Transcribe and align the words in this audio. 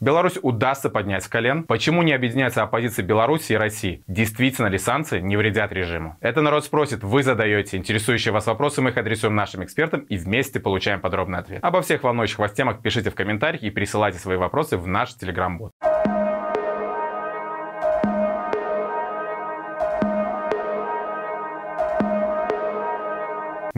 Беларусь 0.00 0.38
удастся 0.40 0.88
поднять 0.88 1.24
с 1.24 1.28
колен? 1.28 1.64
Почему 1.64 2.02
не 2.02 2.14
объединяется 2.14 2.62
оппозиция 2.62 3.04
Беларуси 3.04 3.52
и 3.52 3.56
России? 3.56 4.02
Действительно 4.06 4.68
ли 4.68 4.78
санкции 4.78 5.20
не 5.20 5.36
вредят 5.36 5.72
режиму? 5.72 6.16
Это 6.22 6.40
народ 6.40 6.64
спросит, 6.64 7.04
вы 7.04 7.22
задаете 7.22 7.76
интересующие 7.76 8.32
вас 8.32 8.46
вопросы, 8.46 8.80
мы 8.80 8.90
их 8.90 8.96
адресуем 8.96 9.34
нашим 9.34 9.62
экспертам 9.62 10.00
и 10.00 10.16
вместе 10.16 10.58
получаем 10.58 11.00
подробный 11.00 11.38
ответ. 11.38 11.62
Обо 11.62 11.82
всех 11.82 12.02
волнующих 12.02 12.38
вас 12.38 12.52
темах 12.52 12.80
пишите 12.80 13.10
в 13.10 13.14
комментариях 13.14 13.62
и 13.62 13.68
присылайте 13.68 14.18
свои 14.18 14.38
вопросы 14.38 14.78
в 14.78 14.86
наш 14.86 15.14
телеграм-бот. 15.16 15.72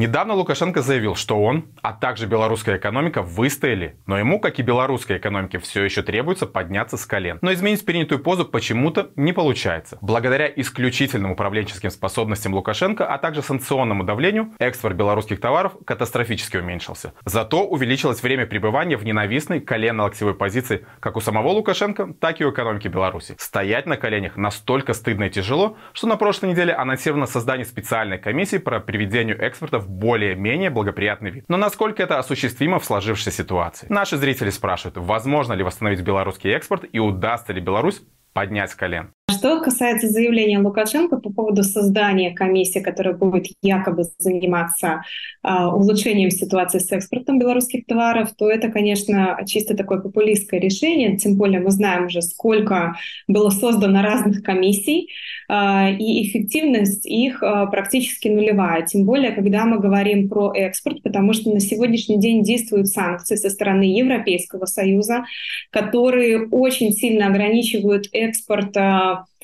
Недавно 0.02 0.34
Лукашенко 0.34 0.82
заявил, 0.82 1.14
что 1.14 1.40
он, 1.40 1.66
а 1.80 1.92
также 1.92 2.26
белорусская 2.26 2.76
экономика 2.76 3.22
выстояли, 3.22 4.00
но 4.06 4.18
ему, 4.18 4.40
как 4.40 4.58
и 4.58 4.62
белорусской 4.62 5.18
экономике, 5.18 5.60
все 5.60 5.84
еще 5.84 6.02
требуется 6.02 6.48
подняться 6.48 6.96
с 6.96 7.06
колен. 7.06 7.38
Но 7.40 7.52
изменить 7.52 7.86
принятую 7.86 8.18
позу 8.18 8.44
почему-то 8.44 9.12
не 9.14 9.32
получается. 9.32 9.98
Благодаря 10.00 10.48
исключительным 10.48 11.30
управленческим 11.30 11.90
способностям 11.90 12.52
Лукашенко, 12.52 13.07
а 13.07 13.16
также 13.16 13.43
санкционному 13.43 14.02
давлению, 14.02 14.50
экспорт 14.58 14.96
белорусских 14.96 15.38
товаров 15.38 15.74
катастрофически 15.86 16.57
уменьшился. 16.57 17.12
Зато 17.24 17.64
увеличилось 17.64 18.24
время 18.24 18.46
пребывания 18.46 18.96
в 18.96 19.04
ненавистной 19.04 19.60
колено-локтевой 19.60 20.34
позиции 20.34 20.84
как 20.98 21.16
у 21.16 21.21
самого 21.21 21.50
Лукашенко, 21.50 22.12
так 22.18 22.40
и 22.40 22.44
у 22.44 22.50
экономики 22.50 22.88
Беларуси. 22.88 23.36
Стоять 23.38 23.86
на 23.86 23.96
коленях 23.96 24.36
настолько 24.36 24.94
стыдно 24.94 25.24
и 25.24 25.30
тяжело, 25.30 25.76
что 25.93 26.08
на 26.08 26.16
прошлой 26.16 26.50
неделе 26.50 26.72
анонсировано 26.72 27.26
создание 27.26 27.64
специальной 27.64 28.18
комиссии 28.18 28.57
по 28.57 28.80
приведению 28.80 29.40
экспорта 29.40 29.79
в 29.79 29.91
более-менее 29.98 30.70
благоприятный 30.70 31.30
вид. 31.30 31.44
Но 31.48 31.56
насколько 31.56 32.02
это 32.02 32.19
осуществимо 32.19 32.78
в 32.78 32.84
сложившейся 32.84 33.30
ситуации? 33.30 33.86
Наши 33.88 34.16
зрители 34.16 34.50
спрашивают, 34.50 34.96
возможно 34.96 35.52
ли 35.52 35.62
восстановить 35.62 36.00
белорусский 36.00 36.50
экспорт 36.50 36.84
и 36.90 36.98
удастся 36.98 37.52
ли 37.52 37.60
Беларусь 37.60 38.02
поднять 38.32 38.74
колен? 38.74 39.12
Что 39.42 39.60
касается 39.60 40.08
заявления 40.08 40.60
Лукашенко 40.60 41.16
по 41.16 41.28
поводу 41.32 41.64
создания 41.64 42.30
комиссии, 42.30 42.78
которая 42.78 43.12
будет 43.12 43.48
якобы 43.60 44.04
заниматься 44.16 45.02
э, 45.42 45.64
улучшением 45.64 46.30
ситуации 46.30 46.78
с 46.78 46.92
экспортом 46.92 47.40
белорусских 47.40 47.84
товаров, 47.86 48.30
то 48.38 48.48
это, 48.48 48.68
конечно, 48.68 49.40
чисто 49.44 49.76
такое 49.76 49.98
популистское 49.98 50.60
решение. 50.60 51.16
Тем 51.16 51.34
более 51.34 51.58
мы 51.58 51.72
знаем 51.72 52.06
уже, 52.06 52.22
сколько 52.22 52.94
было 53.26 53.50
создано 53.50 54.00
разных 54.00 54.44
комиссий, 54.44 55.08
э, 55.48 55.92
и 55.96 56.22
эффективность 56.22 57.04
их 57.04 57.42
э, 57.42 57.66
практически 57.68 58.28
нулевая. 58.28 58.86
Тем 58.86 59.04
более, 59.04 59.32
когда 59.32 59.64
мы 59.64 59.80
говорим 59.80 60.28
про 60.28 60.52
экспорт, 60.54 61.02
потому 61.02 61.32
что 61.32 61.50
на 61.50 61.58
сегодняшний 61.58 62.20
день 62.20 62.44
действуют 62.44 62.86
санкции 62.86 63.34
со 63.34 63.50
стороны 63.50 63.82
Европейского 63.82 64.66
Союза, 64.66 65.24
которые 65.70 66.46
очень 66.46 66.92
сильно 66.92 67.27
ограничивают 67.27 68.08
экспорт 68.12 68.77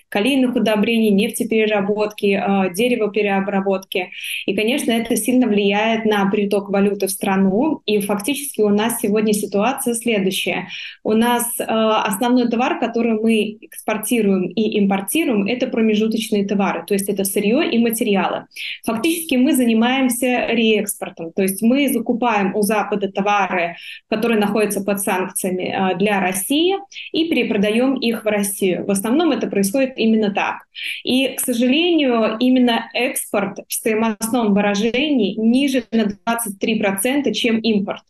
калийных 0.09 0.56
удобрений, 0.56 1.11
нефтепереработки, 1.11 2.27
э, 2.27 2.75
деревопереработки. 2.75 4.11
И, 4.47 4.55
конечно, 4.55 4.91
это 4.91 5.17
сильно 5.17 5.47
влияет 5.47 6.05
на 6.05 6.28
приток 6.31 6.70
валюты 6.70 7.06
в 7.06 7.11
страну. 7.11 7.83
И 7.87 8.01
фактически 8.01 8.61
у 8.61 8.70
нас 8.70 9.01
сегодня 9.01 9.33
ситуация 9.33 9.95
следующая. 9.95 10.69
У 11.03 11.12
нас 11.12 11.45
э, 11.59 11.64
основной 11.64 12.48
товар, 12.48 12.79
который 12.79 13.14
мы 13.20 13.59
экспортируем 13.61 14.48
и 14.48 14.79
импортируем, 14.79 15.47
это 15.47 15.67
промежуточные 15.67 16.47
товары, 16.47 16.84
то 16.86 16.95
есть 16.95 17.09
это 17.09 17.25
сырье 17.25 17.70
и 17.70 17.79
материалы. 17.79 18.47
Фактически 18.84 19.36
мы 19.36 19.55
занимаемся 19.55 20.47
реэкспортом, 20.48 21.33
то 21.33 21.42
есть 21.42 21.62
мы 21.62 21.89
закупаем 21.89 22.55
у 22.55 22.62
Запада 22.62 23.11
товары, 23.11 23.77
которые 24.09 24.39
находятся 24.39 24.83
под 24.83 25.01
санкциями 25.01 25.75
э, 25.75 25.98
для 25.98 26.20
России, 26.20 26.77
и 27.12 27.29
перепродаем 27.29 27.95
их 27.95 28.25
в 28.25 28.27
Россию. 28.27 28.85
В 28.86 28.91
основном 28.91 29.33
это 29.33 29.48
происходит 29.48 29.98
именно 29.98 30.31
так. 30.33 30.63
И, 31.05 31.29
к 31.29 31.41
сожалению, 31.41 32.36
именно 32.39 32.89
экспорт 32.95 33.59
в 33.67 33.73
стоимостном 33.73 34.55
выражении 34.55 35.35
ниже 35.35 35.85
на 35.91 36.07
23%, 36.27 37.33
чем 37.33 37.59
импорт. 37.59 38.03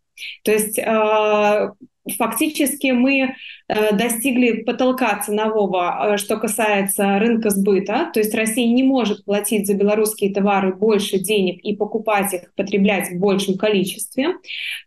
То 0.42 0.52
есть 0.52 0.78
э, 0.78 1.70
фактически 2.16 2.92
мы 2.92 3.34
э, 3.68 3.96
достигли 3.96 4.62
потолка 4.62 5.20
ценового, 5.24 6.14
э, 6.14 6.16
что 6.16 6.36
касается 6.36 7.18
рынка 7.18 7.50
сбыта. 7.50 8.10
То 8.12 8.20
есть 8.20 8.34
Россия 8.34 8.72
не 8.72 8.82
может 8.82 9.24
платить 9.24 9.66
за 9.66 9.74
белорусские 9.74 10.32
товары 10.32 10.74
больше 10.74 11.18
денег 11.18 11.60
и 11.62 11.76
покупать 11.76 12.34
их, 12.34 12.54
потреблять 12.54 13.10
в 13.10 13.18
большем 13.18 13.56
количестве. 13.56 14.34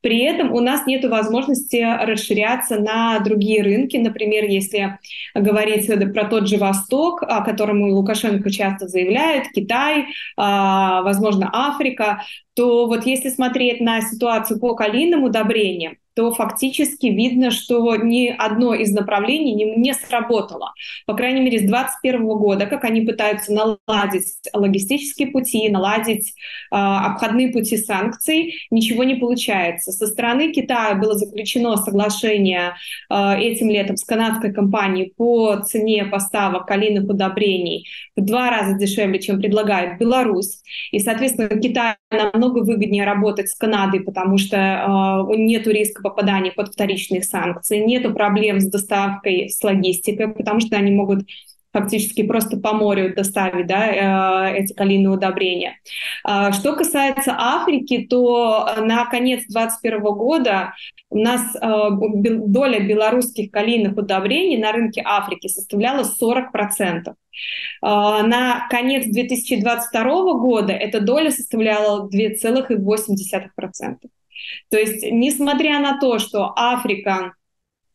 При 0.01 0.19
этом 0.19 0.53
у 0.53 0.59
нас 0.59 0.85
нет 0.85 1.05
возможности 1.05 1.85
расширяться 2.03 2.79
на 2.79 3.19
другие 3.19 3.63
рынки. 3.63 3.97
Например, 3.97 4.45
если 4.45 4.97
говорить 5.35 5.87
про 6.13 6.25
тот 6.25 6.47
же 6.47 6.57
Восток, 6.57 7.23
о 7.23 7.41
котором 7.43 7.81
Лукашенко 7.83 8.49
часто 8.49 8.87
заявляет, 8.87 9.47
Китай, 9.53 10.07
а, 10.37 11.01
возможно, 11.03 11.49
Африка, 11.53 12.23
то 12.53 12.87
вот 12.87 13.05
если 13.05 13.29
смотреть 13.29 13.81
на 13.81 14.01
ситуацию 14.01 14.59
по 14.59 14.75
калийным 14.75 15.23
удобрениям, 15.23 15.97
то 16.15 16.33
фактически 16.33 17.07
видно, 17.07 17.51
что 17.51 17.95
ни 17.95 18.27
одно 18.27 18.73
из 18.73 18.91
направлений 18.93 19.53
не, 19.53 19.75
не 19.77 19.93
сработало. 19.93 20.73
По 21.05 21.13
крайней 21.13 21.41
мере, 21.41 21.59
с 21.59 21.61
2021 21.61 22.27
года, 22.27 22.65
как 22.65 22.83
они 22.83 23.01
пытаются 23.01 23.53
наладить 23.53 24.33
логистические 24.53 25.29
пути, 25.29 25.69
наладить 25.69 26.29
э, 26.29 26.75
обходные 26.75 27.49
пути 27.49 27.77
санкций, 27.77 28.55
ничего 28.69 29.03
не 29.03 29.15
получается. 29.15 29.91
Со 29.91 30.07
стороны 30.07 30.51
Китая 30.51 30.95
было 30.95 31.15
заключено 31.15 31.77
соглашение 31.77 32.73
э, 33.09 33.37
этим 33.39 33.69
летом 33.69 33.97
с 33.97 34.03
канадской 34.03 34.53
компанией 34.53 35.13
по 35.15 35.57
цене 35.57 36.05
поставок 36.05 36.67
калийных 36.67 37.09
удобрений 37.09 37.87
в 38.15 38.21
два 38.21 38.49
раза 38.49 38.77
дешевле, 38.77 39.19
чем 39.19 39.39
предлагает 39.39 39.97
Беларусь. 39.99 40.61
И, 40.91 40.99
соответственно, 40.99 41.49
Китай 41.59 41.95
намного 42.09 42.59
выгоднее 42.59 43.05
работать 43.05 43.49
с 43.49 43.55
Канадой, 43.55 44.01
потому 44.01 44.37
что 44.37 44.57
э, 44.57 45.35
нет 45.37 45.67
риска 45.67 46.01
попадания 46.11 46.51
под 46.51 46.69
вторичные 46.73 47.23
санкции, 47.23 47.79
нет 47.79 48.13
проблем 48.13 48.59
с 48.59 48.69
доставкой, 48.69 49.49
с 49.49 49.63
логистикой, 49.63 50.29
потому 50.29 50.59
что 50.59 50.75
они 50.75 50.91
могут 50.91 51.23
фактически 51.73 52.23
просто 52.23 52.57
по 52.57 52.73
морю 52.73 53.15
доставить 53.15 53.67
да, 53.67 54.49
э, 54.51 54.57
эти 54.57 54.73
калийные 54.73 55.09
удобрения. 55.09 55.77
Э, 56.27 56.51
что 56.51 56.75
касается 56.75 57.33
Африки, 57.37 58.05
то 58.09 58.75
на 58.77 59.05
конец 59.05 59.43
2021 59.47 60.01
года 60.01 60.73
у 61.09 61.17
нас 61.17 61.55
э, 61.55 61.59
доля 61.61 62.79
белорусских 62.79 63.51
калийных 63.51 63.97
удобрений 63.97 64.57
на 64.57 64.71
рынке 64.71 65.01
Африки 65.05 65.47
составляла 65.47 66.03
40%. 66.03 67.13
А, 67.81 68.23
на 68.23 68.67
конец 68.69 69.05
2022 69.05 70.33
года 70.33 70.73
эта 70.73 70.99
доля 70.99 71.31
составляла 71.31 72.09
2,8%. 72.09 73.97
То 74.69 74.77
есть, 74.77 75.03
несмотря 75.11 75.79
на 75.79 75.99
то, 75.99 76.19
что 76.19 76.53
Африка 76.55 77.33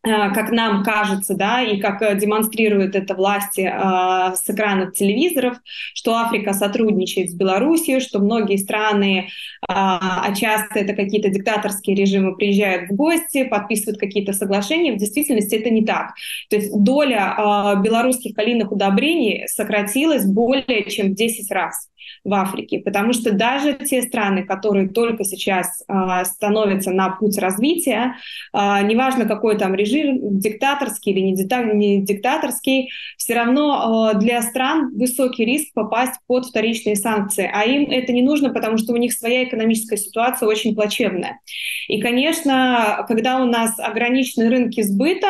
Э, 0.06 0.32
как 0.32 0.50
нам 0.52 0.84
кажется, 0.84 1.34
да, 1.34 1.62
и 1.62 1.80
как 1.80 2.00
э, 2.00 2.14
демонстрируют 2.16 2.94
это 2.94 3.14
власти 3.14 3.62
э, 3.62 4.34
с 4.36 4.48
экранов 4.48 4.92
телевизоров, 4.92 5.56
что 5.94 6.14
Африка 6.14 6.52
сотрудничает 6.52 7.30
с 7.30 7.34
Белоруссией, 7.34 8.00
что 8.00 8.20
многие 8.20 8.56
страны, 8.56 9.26
э, 9.26 9.26
а 9.68 10.32
часто 10.34 10.78
это 10.78 10.94
какие-то 10.94 11.28
диктаторские 11.30 11.96
режимы, 11.96 12.36
приезжают 12.36 12.90
в 12.90 12.94
гости, 12.94 13.44
подписывают 13.44 13.98
какие-то 13.98 14.32
соглашения. 14.32 14.92
В 14.92 14.98
действительности 14.98 15.56
это 15.56 15.70
не 15.70 15.84
так. 15.84 16.12
То 16.50 16.56
есть 16.56 16.70
доля 16.72 17.34
э, 17.36 17.82
белорусских 17.82 18.34
калийных 18.34 18.70
удобрений 18.70 19.48
сократилась 19.48 20.24
более 20.24 20.88
чем 20.88 21.12
в 21.12 21.14
10 21.14 21.50
раз 21.50 21.88
в 22.24 22.34
Африке, 22.34 22.80
потому 22.80 23.12
что 23.12 23.32
даже 23.32 23.74
те 23.74 24.02
страны, 24.02 24.44
которые 24.44 24.88
только 24.88 25.24
сейчас 25.24 25.84
э, 25.88 26.24
становятся 26.24 26.90
на 26.90 27.10
путь 27.10 27.38
развития, 27.38 28.16
э, 28.52 28.58
неважно 28.82 29.26
какой 29.26 29.58
там 29.58 29.74
режим, 29.74 30.38
диктаторский 30.38 31.12
или 31.12 31.20
не, 31.20 31.34
дита- 31.34 31.72
не 31.72 32.02
диктаторский, 32.02 32.90
все 33.16 33.34
равно 33.34 34.12
э, 34.14 34.18
для 34.18 34.42
стран 34.42 34.92
высокий 34.94 35.44
риск 35.44 35.72
попасть 35.74 36.20
под 36.26 36.46
вторичные 36.46 36.96
санкции, 36.96 37.50
а 37.52 37.64
им 37.64 37.90
это 37.90 38.12
не 38.12 38.22
нужно, 38.22 38.50
потому 38.50 38.78
что 38.78 38.92
у 38.92 38.96
них 38.96 39.12
своя 39.12 39.44
экономическая 39.44 39.96
ситуация 39.96 40.48
очень 40.48 40.74
плачевная. 40.74 41.40
И, 41.88 42.00
конечно, 42.00 43.04
когда 43.08 43.40
у 43.42 43.44
нас 43.46 43.78
ограничены 43.78 44.48
рынки 44.48 44.82
сбыта, 44.82 45.28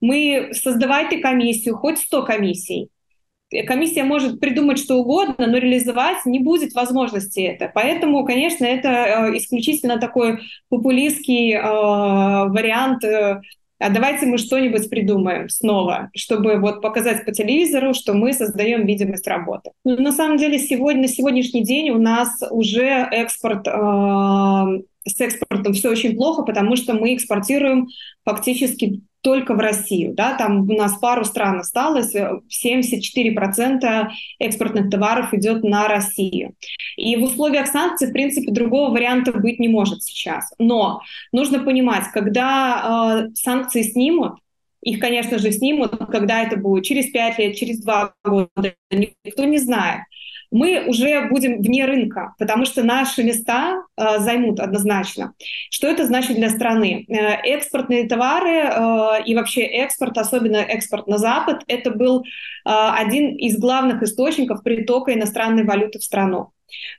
мы 0.00 0.50
создавайте 0.52 1.18
комиссию, 1.18 1.76
хоть 1.76 1.98
100 1.98 2.24
комиссий, 2.24 2.88
комиссия 3.66 4.04
может 4.04 4.40
придумать 4.40 4.78
что 4.78 4.96
угодно, 4.96 5.46
но 5.46 5.58
реализовать 5.58 6.24
не 6.24 6.38
будет 6.38 6.74
возможности 6.74 7.40
это. 7.40 7.70
Поэтому, 7.72 8.24
конечно, 8.24 8.64
это 8.64 8.88
э, 8.88 9.36
исключительно 9.36 9.98
такой 9.98 10.40
популистский 10.68 11.54
э, 11.54 11.60
вариант 11.60 13.04
э, 13.04 13.40
а 13.82 13.90
давайте 13.90 14.26
мы 14.26 14.38
что-нибудь 14.38 14.88
придумаем 14.88 15.48
снова, 15.48 16.10
чтобы 16.14 16.56
вот 16.58 16.80
показать 16.80 17.24
по 17.24 17.32
телевизору, 17.32 17.94
что 17.94 18.14
мы 18.14 18.32
создаем 18.32 18.86
видимость 18.86 19.26
работы. 19.26 19.72
Но 19.84 19.96
на 19.96 20.12
самом 20.12 20.36
деле 20.36 20.60
сегодня, 20.60 21.02
на 21.02 21.08
сегодняшний 21.08 21.64
день 21.64 21.90
у 21.90 21.98
нас 21.98 22.30
уже 22.50 22.84
экспорт 22.84 23.66
э, 23.66 23.70
с 25.04 25.20
экспортом 25.20 25.72
все 25.72 25.90
очень 25.90 26.14
плохо, 26.14 26.42
потому 26.42 26.76
что 26.76 26.94
мы 26.94 27.14
экспортируем 27.14 27.88
фактически 28.24 29.00
только 29.22 29.54
в 29.54 29.58
Россию. 29.58 30.14
Да? 30.14 30.36
Там 30.36 30.68
у 30.68 30.76
нас 30.76 30.98
пару 30.98 31.24
стран 31.24 31.60
осталось, 31.60 32.14
74% 32.14 34.08
экспортных 34.38 34.90
товаров 34.90 35.32
идет 35.32 35.64
на 35.64 35.88
Россию. 35.88 36.54
И 36.96 37.16
в 37.16 37.24
условиях 37.24 37.68
санкций, 37.68 38.08
в 38.08 38.12
принципе, 38.12 38.52
другого 38.52 38.90
варианта 38.90 39.32
быть 39.32 39.58
не 39.58 39.68
может 39.68 40.02
сейчас. 40.02 40.52
Но 40.58 41.00
нужно 41.32 41.60
понимать, 41.60 42.04
когда 42.12 43.24
э, 43.24 43.34
санкции 43.34 43.82
снимут, 43.82 44.34
их, 44.82 44.98
конечно 44.98 45.38
же, 45.38 45.52
снимут, 45.52 45.96
когда 46.10 46.42
это 46.42 46.56
будет, 46.56 46.84
через 46.84 47.10
5 47.10 47.38
лет, 47.38 47.54
через 47.54 47.80
2 47.82 48.14
года, 48.24 48.74
никто 48.90 49.44
не 49.44 49.58
знает 49.58 50.02
мы 50.52 50.84
уже 50.86 51.28
будем 51.28 51.62
вне 51.62 51.86
рынка, 51.86 52.34
потому 52.38 52.64
что 52.66 52.84
наши 52.84 53.24
места 53.24 53.82
э, 53.96 54.18
займут 54.18 54.60
однозначно. 54.60 55.32
Что 55.70 55.88
это 55.88 56.06
значит 56.06 56.36
для 56.36 56.50
страны? 56.50 57.06
Э, 57.08 57.36
экспортные 57.42 58.06
товары 58.06 58.58
э, 58.58 59.24
и 59.24 59.34
вообще 59.34 59.62
экспорт, 59.62 60.18
особенно 60.18 60.58
экспорт 60.58 61.06
на 61.06 61.18
Запад, 61.18 61.62
это 61.66 61.90
был 61.90 62.20
э, 62.20 62.24
один 62.64 63.34
из 63.36 63.58
главных 63.58 64.02
источников 64.02 64.62
притока 64.62 65.14
иностранной 65.14 65.64
валюты 65.64 65.98
в 65.98 66.04
страну. 66.04 66.50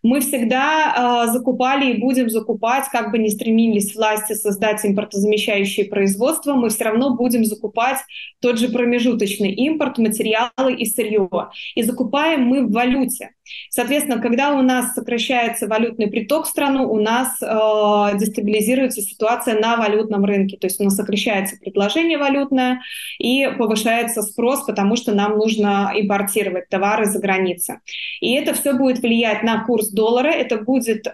Мы 0.01 0.19
всегда 0.21 1.25
э, 1.27 1.31
закупали 1.31 1.93
и 1.93 1.99
будем 1.99 2.29
закупать, 2.29 2.85
как 2.91 3.11
бы 3.11 3.17
не 3.17 3.29
стремились 3.29 3.95
власти 3.95 4.33
создать 4.33 4.85
импортозамещающие 4.85 5.85
производства, 5.85 6.53
мы 6.53 6.69
все 6.69 6.85
равно 6.85 7.15
будем 7.15 7.45
закупать 7.45 7.99
тот 8.39 8.59
же 8.59 8.69
промежуточный 8.69 9.51
импорт, 9.51 9.97
материалы 9.97 10.73
и 10.73 10.85
сырье. 10.85 11.29
И 11.75 11.83
закупаем 11.83 12.43
мы 12.43 12.65
в 12.65 12.71
валюте. 12.71 13.31
Соответственно, 13.69 14.21
когда 14.21 14.53
у 14.53 14.61
нас 14.61 14.93
сокращается 14.93 15.67
валютный 15.67 16.07
приток 16.07 16.45
в 16.45 16.49
страну, 16.49 16.89
у 16.89 16.99
нас 16.99 17.41
э, 17.41 18.17
дестабилизируется 18.17 19.01
ситуация 19.01 19.59
на 19.59 19.75
валютном 19.75 20.23
рынке. 20.23 20.57
То 20.57 20.67
есть 20.67 20.79
у 20.79 20.83
нас 20.85 20.95
сокращается 20.95 21.57
предложение 21.57 22.17
валютное 22.17 22.81
и 23.19 23.47
повышается 23.57 24.21
спрос, 24.21 24.63
потому 24.65 24.95
что 24.95 25.13
нам 25.13 25.37
нужно 25.37 25.91
импортировать 25.95 26.69
товары 26.69 27.05
за 27.05 27.19
границей. 27.19 27.75
И 28.21 28.33
это 28.33 28.53
все 28.53 28.73
будет 28.73 28.99
влиять 28.99 29.43
на 29.43 29.62
курс 29.63 29.89
доллара, 29.89 30.27
это 30.27 30.57
будет 30.57 31.07
э, 31.07 31.11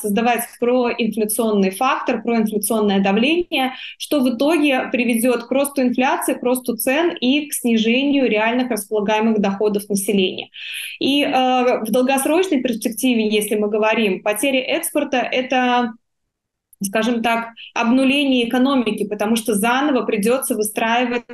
создавать 0.00 0.42
проинфляционный 0.58 1.70
фактор, 1.70 2.22
проинфляционное 2.22 3.00
давление, 3.00 3.74
что 3.98 4.20
в 4.20 4.34
итоге 4.34 4.88
приведет 4.90 5.44
к 5.44 5.50
росту 5.50 5.82
инфляции, 5.82 6.34
к 6.34 6.42
росту 6.42 6.76
цен 6.76 7.16
и 7.20 7.46
к 7.48 7.52
снижению 7.52 8.28
реальных 8.28 8.70
располагаемых 8.70 9.40
доходов 9.40 9.88
населения. 9.88 10.50
И 10.98 11.22
э, 11.22 11.28
в 11.28 11.90
долгосрочной 11.90 12.62
перспективе, 12.62 13.28
если 13.28 13.56
мы 13.56 13.68
говорим, 13.68 14.22
потери 14.22 14.58
экспорта— 14.58 15.16
это 15.32 15.92
скажем 16.82 17.22
так, 17.22 17.48
обнуление 17.74 18.48
экономики, 18.48 19.06
потому 19.06 19.36
что 19.36 19.54
заново 19.54 20.02
придется 20.02 20.54
выстраивать 20.54 21.24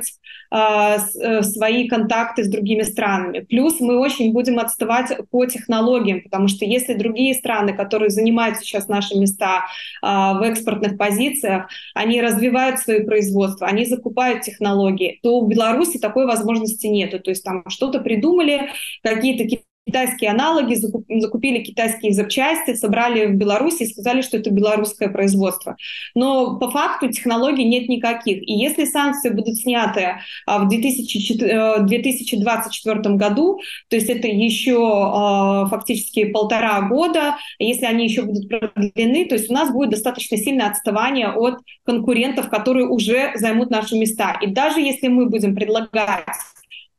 э, 0.51 1.41
свои 1.41 1.87
контакты 1.87 2.43
с 2.43 2.47
другими 2.49 2.83
странами. 2.83 3.39
Плюс 3.41 3.79
мы 3.79 3.99
очень 3.99 4.31
будем 4.33 4.59
отставать 4.59 5.11
по 5.29 5.45
технологиям, 5.45 6.21
потому 6.21 6.47
что 6.47 6.65
если 6.65 6.93
другие 6.93 7.33
страны, 7.33 7.73
которые 7.73 8.09
занимают 8.09 8.57
сейчас 8.57 8.87
наши 8.87 9.17
места 9.17 9.65
э, 10.01 10.07
в 10.07 10.41
экспортных 10.43 10.97
позициях, 10.97 11.67
они 11.93 12.21
развивают 12.21 12.79
свои 12.79 13.03
производства, 13.03 13.67
они 13.67 13.85
закупают 13.85 14.41
технологии, 14.41 15.19
то 15.23 15.39
у 15.39 15.47
Беларуси 15.47 15.99
такой 15.99 16.25
возможности 16.25 16.87
нет. 16.87 17.11
То 17.23 17.29
есть 17.29 17.43
там 17.43 17.63
что-то 17.69 17.99
придумали, 17.99 18.69
какие-то 19.01 19.45
китайские 19.85 20.31
аналоги, 20.31 20.75
закупили 21.19 21.63
китайские 21.63 22.13
запчасти, 22.13 22.73
собрали 22.73 23.27
в 23.27 23.35
Беларуси 23.35 23.83
и 23.83 23.87
сказали, 23.87 24.21
что 24.21 24.37
это 24.37 24.49
белорусское 24.49 25.09
производство. 25.09 25.75
Но 26.15 26.57
по 26.57 26.71
факту 26.71 27.11
технологий 27.11 27.65
нет 27.65 27.89
никаких. 27.89 28.41
И 28.47 28.53
если 28.53 28.85
санкции 28.85 29.29
будут 29.29 29.57
сняты 29.57 30.19
а, 30.45 30.59
в 30.59 30.69
2024 30.69 32.99
э, 32.99 33.15
году, 33.15 33.59
то 33.89 33.95
есть 33.95 34.09
это 34.09 34.27
еще 34.27 34.79
а, 34.81 35.65
фактически 35.67 36.25
полтора 36.25 36.81
года, 36.81 37.35
если 37.59 37.85
они 37.85 38.05
еще 38.05 38.23
будут 38.23 38.49
продлены, 38.49 39.25
то 39.25 39.35
есть 39.35 39.49
у 39.49 39.53
нас 39.53 39.71
будет 39.71 39.91
достаточно 39.91 40.37
сильное 40.37 40.69
отставание 40.69 41.29
от 41.29 41.59
конкурентов, 41.85 42.49
которые 42.49 42.87
уже 42.87 43.31
займут 43.35 43.69
наши 43.69 43.97
места. 43.97 44.37
И 44.41 44.47
даже 44.47 44.79
если 44.79 45.07
мы 45.07 45.29
будем 45.29 45.55
предлагать 45.55 46.25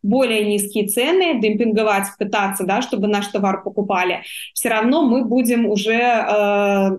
более 0.04 0.44
низкие 0.44 0.86
цены, 0.86 1.40
демпинговать, 1.40 2.06
пытаться, 2.18 2.64
да, 2.64 2.82
чтобы 2.82 3.08
наш 3.08 3.26
товар 3.28 3.64
покупали, 3.64 4.22
все 4.52 4.68
равно 4.68 5.02
мы 5.02 5.24
будем 5.24 5.66
уже 5.66 5.94
э, 5.94 6.98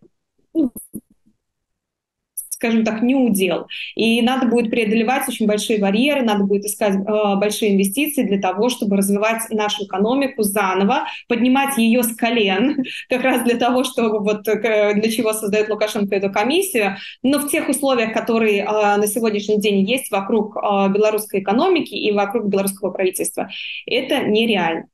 скажем 2.65 2.83
так, 2.83 3.01
не 3.01 3.15
удел. 3.15 3.67
И 3.95 4.21
надо 4.21 4.47
будет 4.47 4.71
преодолевать 4.71 5.27
очень 5.27 5.45
большие 5.45 5.79
барьеры, 5.79 6.23
надо 6.23 6.45
будет 6.45 6.65
искать 6.65 6.95
э, 6.95 7.35
большие 7.35 7.73
инвестиции 7.73 8.23
для 8.23 8.39
того, 8.39 8.69
чтобы 8.69 8.97
развивать 8.97 9.43
нашу 9.51 9.85
экономику 9.85 10.41
заново, 10.41 11.05
поднимать 11.27 11.77
ее 11.77 12.01
с 12.01 12.15
колен, 12.15 12.83
как 13.09 13.21
раз 13.21 13.43
для 13.43 13.57
того, 13.57 13.83
чтобы 13.83 14.19
вот 14.19 14.47
э, 14.47 14.93
для 14.95 15.11
чего 15.11 15.33
создает 15.33 15.69
Лукашенко 15.69 16.15
эту 16.15 16.31
комиссию. 16.31 16.97
Но 17.21 17.39
в 17.39 17.49
тех 17.49 17.69
условиях, 17.69 18.13
которые 18.13 18.61
э, 18.61 18.65
на 18.65 19.07
сегодняшний 19.07 19.59
день 19.59 19.87
есть 19.87 20.09
вокруг 20.11 20.57
э, 20.57 20.59
белорусской 20.89 21.41
экономики 21.41 21.93
и 21.93 22.11
вокруг 22.11 22.47
белорусского 22.47 22.89
правительства, 22.91 23.49
это 23.85 24.21
нереально. 24.21 24.87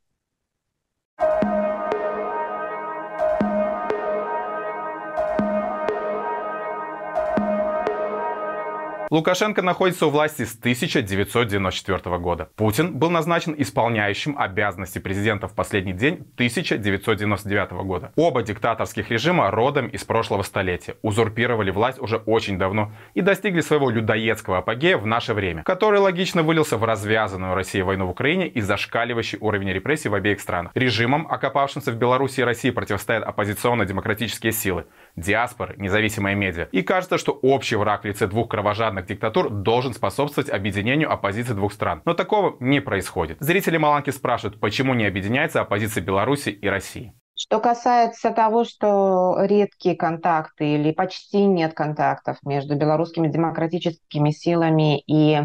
Лукашенко 9.11 9.61
находится 9.61 10.07
у 10.07 10.09
власти 10.09 10.45
с 10.45 10.57
1994 10.57 12.17
года. 12.17 12.49
Путин 12.55 12.97
был 12.97 13.09
назначен 13.09 13.53
исполняющим 13.57 14.39
обязанности 14.39 14.99
президента 14.99 15.49
в 15.49 15.53
последний 15.53 15.91
день 15.91 16.13
1999 16.35 17.71
года. 17.83 18.13
Оба 18.15 18.41
диктаторских 18.41 19.11
режима 19.11 19.51
родом 19.51 19.87
из 19.87 20.05
прошлого 20.05 20.43
столетия, 20.43 20.95
узурпировали 21.01 21.71
власть 21.71 21.99
уже 21.99 22.19
очень 22.25 22.57
давно 22.57 22.93
и 23.13 23.19
достигли 23.19 23.59
своего 23.59 23.89
людоедского 23.89 24.59
апогея 24.59 24.97
в 24.97 25.05
наше 25.05 25.33
время, 25.33 25.63
который 25.63 25.99
логично 25.99 26.41
вылился 26.41 26.77
в 26.77 26.85
развязанную 26.85 27.53
Россией 27.53 27.83
войну 27.83 28.05
в 28.07 28.11
Украине 28.11 28.47
и 28.47 28.61
зашкаливающий 28.61 29.39
уровень 29.41 29.73
репрессий 29.73 30.07
в 30.07 30.13
обеих 30.13 30.39
странах. 30.39 30.71
Режимам, 30.73 31.27
окопавшимся 31.29 31.91
в 31.91 31.95
Беларуси 31.95 32.39
и 32.39 32.43
России, 32.43 32.69
противостоят 32.69 33.25
оппозиционно-демократические 33.25 34.53
силы, 34.53 34.85
диаспоры, 35.15 35.75
независимые 35.77 36.35
медиа. 36.35 36.67
И 36.71 36.81
кажется, 36.81 37.17
что 37.17 37.31
общий 37.31 37.75
враг 37.75 38.03
в 38.03 38.05
лице 38.05 38.27
двух 38.27 38.49
кровожадных 38.49 39.05
диктатур 39.05 39.49
должен 39.49 39.93
способствовать 39.93 40.49
объединению 40.49 41.11
оппозиции 41.11 41.53
двух 41.53 41.73
стран. 41.73 42.01
Но 42.05 42.13
такого 42.13 42.55
не 42.59 42.79
происходит. 42.79 43.37
Зрители 43.39 43.77
Маланки 43.77 44.09
спрашивают, 44.09 44.59
почему 44.59 44.93
не 44.93 45.05
объединяется 45.05 45.61
оппозиция 45.61 46.03
Беларуси 46.03 46.49
и 46.49 46.67
России. 46.67 47.13
Что 47.35 47.59
касается 47.59 48.29
того, 48.31 48.65
что 48.65 49.37
редкие 49.39 49.95
контакты 49.95 50.75
или 50.75 50.91
почти 50.91 51.45
нет 51.45 51.73
контактов 51.73 52.37
между 52.43 52.75
белорусскими 52.75 53.27
демократическими 53.29 54.29
силами 54.29 54.99
и 55.07 55.41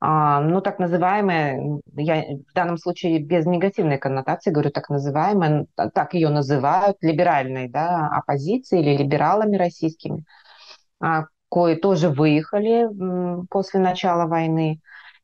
ну, 0.00 0.60
так 0.60 0.78
называемые, 0.78 1.80
я 1.96 2.36
в 2.48 2.54
данном 2.54 2.78
случае 2.78 3.18
без 3.18 3.46
негативной 3.46 3.98
коннотации 3.98 4.52
говорю 4.52 4.70
так 4.70 4.90
называемые, 4.90 5.66
так 5.74 6.14
ее 6.14 6.28
называют, 6.28 6.98
либеральной 7.00 7.68
да, 7.68 8.06
оппозиции 8.06 8.80
или 8.80 8.96
либералами 8.96 9.56
российскими, 9.56 10.24
а, 11.00 11.24
кое 11.50 11.76
тоже 11.76 12.10
выехали 12.10 12.88
после 13.50 13.80
начала 13.80 14.26
войны 14.26 14.80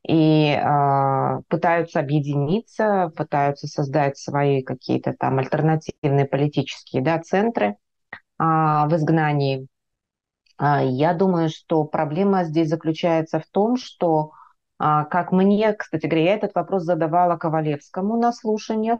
и 0.07 0.51
э, 0.51 1.41
пытаются 1.47 1.99
объединиться, 1.99 3.11
пытаются 3.15 3.67
создать 3.67 4.17
свои 4.17 4.61
какие-то 4.61 5.13
там 5.17 5.39
альтернативные 5.39 6.25
политические 6.25 7.01
да, 7.01 7.19
центры 7.19 7.65
э, 7.67 7.75
в 8.37 8.89
изгнании. 8.95 9.67
Э, 10.59 10.85
я 10.85 11.13
думаю, 11.13 11.49
что 11.49 11.85
проблема 11.85 12.43
здесь 12.43 12.69
заключается 12.69 13.39
в 13.39 13.47
том, 13.47 13.77
что 13.77 14.31
а, 14.31 14.44
как 14.77 15.31
мне, 15.31 15.73
кстати 15.73 16.05
говоря, 16.05 16.25
я 16.25 16.35
этот 16.35 16.55
вопрос 16.55 16.83
задавала 16.83 17.37
Ковалевскому 17.37 18.17
на 18.17 18.33
слушаниях, 18.33 18.99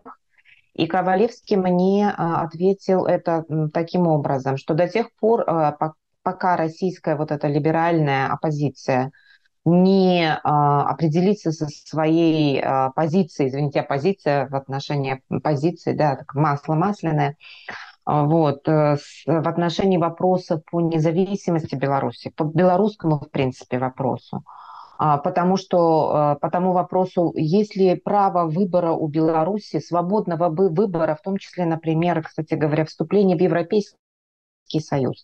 и 0.73 0.87
Ковалевский 0.87 1.55
мне 1.55 2.09
а, 2.09 2.41
ответил 2.41 3.05
это 3.05 3.45
таким 3.73 4.07
образом, 4.07 4.57
что 4.57 4.73
до 4.73 4.87
тех 4.89 5.07
пор, 5.19 5.43
а, 5.47 5.77
пока 6.21 6.57
российская 6.57 7.15
вот 7.15 7.31
эта 7.31 7.47
либеральная 7.47 8.27
оппозиция 8.27 9.11
не 9.67 10.31
определится 10.31 11.51
со 11.51 11.65
своей 11.67 12.63
позицией, 12.95 13.49
извините, 13.49 13.79
оппозиция 13.79 14.47
в 14.47 14.55
отношении 14.55 15.23
позиции, 15.41 15.93
да, 15.93 16.17
так 16.17 16.35
масло 16.35 16.75
масляное, 16.75 17.35
вот, 18.05 18.67
э, 18.67 18.97
в 19.25 19.47
отношении 19.47 19.97
вопроса 19.97 20.61
по 20.69 20.81
независимости 20.81 21.73
Беларуси, 21.75 22.29
по 22.29 22.43
белорусскому, 22.43 23.19
в 23.19 23.31
принципе, 23.31 23.79
вопросу, 23.79 24.43
а, 24.45 24.64
потому 24.97 25.57
что 25.57 26.35
э, 26.35 26.39
по 26.39 26.49
тому 26.49 26.71
вопросу, 26.71 27.33
есть 27.35 27.75
ли 27.75 27.95
право 27.95 28.47
выбора 28.49 28.91
у 28.91 29.07
Беларуси, 29.07 29.79
свободного 29.79 30.49
выбора, 30.49 31.15
в 31.15 31.21
том 31.21 31.37
числе, 31.37 31.65
например, 31.65 32.23
кстати 32.23 32.53
говоря, 32.53 32.85
вступление 32.85 33.37
в 33.37 33.41
Европейский 33.41 34.79
Союз. 34.79 35.23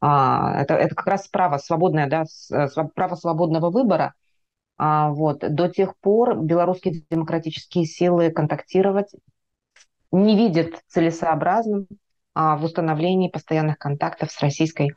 А, 0.00 0.62
это, 0.62 0.74
это 0.74 0.94
как 0.94 1.06
раз 1.06 1.28
право 1.28 1.58
свободное, 1.58 2.08
да, 2.08 2.24
э, 2.52 2.68
право 2.94 3.14
свободного 3.14 3.70
выбора. 3.70 4.14
А, 4.78 5.10
вот. 5.10 5.40
До 5.40 5.68
тех 5.68 5.96
пор 5.98 6.36
белорусские 6.36 7.02
демократические 7.10 7.84
силы 7.84 8.30
контактировать 8.30 9.10
не 10.10 10.36
видят 10.36 10.82
целесообразным 10.88 11.86
а, 12.34 12.56
в 12.56 12.64
установлении 12.64 13.28
постоянных 13.28 13.76
контактов 13.78 14.30
с 14.30 14.40
российской 14.40 14.92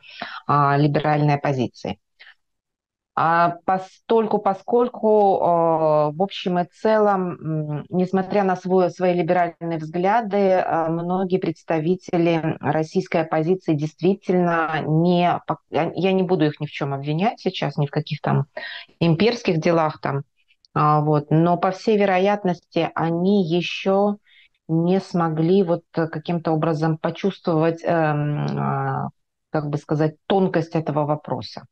а, 0.46 0.76
либеральной 0.78 1.34
оппозицией. 1.34 1.98
А 3.16 3.58
постольку, 3.64 4.38
поскольку, 4.38 5.38
э, 5.38 6.16
в 6.16 6.20
общем 6.20 6.58
и 6.58 6.64
целом, 6.64 7.84
несмотря 7.88 8.42
на 8.42 8.56
свой, 8.56 8.90
свои 8.90 9.14
либеральные 9.14 9.78
взгляды, 9.78 10.36
э, 10.36 10.88
многие 10.88 11.38
представители 11.38 12.56
российской 12.60 13.18
оппозиции 13.18 13.74
действительно 13.74 14.82
не... 14.84 15.40
Я 15.70 16.12
не 16.12 16.22
буду 16.24 16.46
их 16.46 16.58
ни 16.58 16.66
в 16.66 16.72
чем 16.72 16.92
обвинять 16.92 17.38
сейчас, 17.38 17.76
ни 17.76 17.86
в 17.86 17.90
каких 17.92 18.20
там 18.20 18.46
имперских 18.98 19.60
делах 19.60 20.00
там, 20.00 20.24
а, 20.74 21.00
вот, 21.00 21.30
но 21.30 21.56
по 21.56 21.70
всей 21.70 21.96
вероятности 21.96 22.90
они 22.96 23.44
еще 23.46 24.16
не 24.66 24.98
смогли 24.98 25.62
вот 25.62 25.84
каким-то 25.92 26.50
образом 26.50 26.98
почувствовать, 26.98 27.80
эм, 27.84 28.46
а, 28.58 29.10
как 29.50 29.68
бы 29.68 29.78
сказать, 29.78 30.16
тонкость 30.26 30.74
этого 30.74 31.06
вопроса 31.06 31.64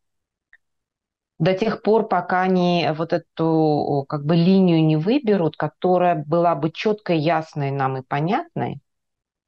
до 1.43 1.55
тех 1.55 1.83
пор, 1.83 2.07
пока 2.07 2.43
они 2.43 2.89
вот 2.97 3.13
эту 3.13 4.07
как 4.09 4.25
бы 4.25 4.37
линию 4.37 4.85
не 4.85 4.97
выберут, 4.97 5.57
которая 5.57 6.15
была 6.25 6.55
бы 6.55 6.71
четко 6.71 7.15
ясной 7.15 7.73
нам 7.73 7.97
и 7.97 8.03
понятной, 8.03 8.81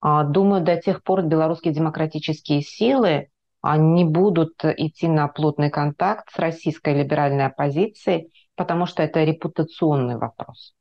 а, 0.01 0.25
думаю, 0.25 0.65
до 0.65 0.77
тех 0.77 1.05
пор 1.05 1.23
белорусские 1.23 1.73
демократические 1.73 2.63
силы 2.63 3.29
не 3.63 4.05
будут 4.05 4.65
идти 4.65 5.07
на 5.07 5.29
плотный 5.29 5.71
контакт 5.71 6.29
с 6.33 6.39
российской 6.41 6.95
либеральной 6.95 7.47
оппозицией, 7.47 8.33
потому 8.57 8.87
что 8.87 9.05
это 9.05 9.23
репутационный 9.23 10.17
вопрос. 10.17 10.75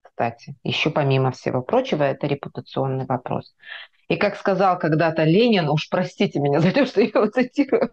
Кстати, 0.00 0.56
еще 0.62 0.88
помимо 0.88 1.32
всего 1.32 1.60
прочего, 1.60 2.02
это 2.02 2.26
репутационный 2.26 3.04
вопрос. 3.04 3.54
И 4.08 4.16
как 4.16 4.36
сказал 4.36 4.78
когда-то 4.78 5.24
Ленин, 5.24 5.68
уж 5.68 5.88
простите 5.88 6.38
меня 6.38 6.60
за 6.60 6.72
то, 6.72 6.86
что 6.86 7.00
я 7.00 7.08
его 7.08 7.26
цитирую, 7.26 7.90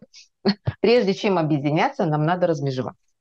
прежде 0.79 1.13
чем 1.13 1.37
объединяться, 1.37 2.05
нам 2.05 2.23
надо 2.25 2.47
размежеваться. 2.47 3.13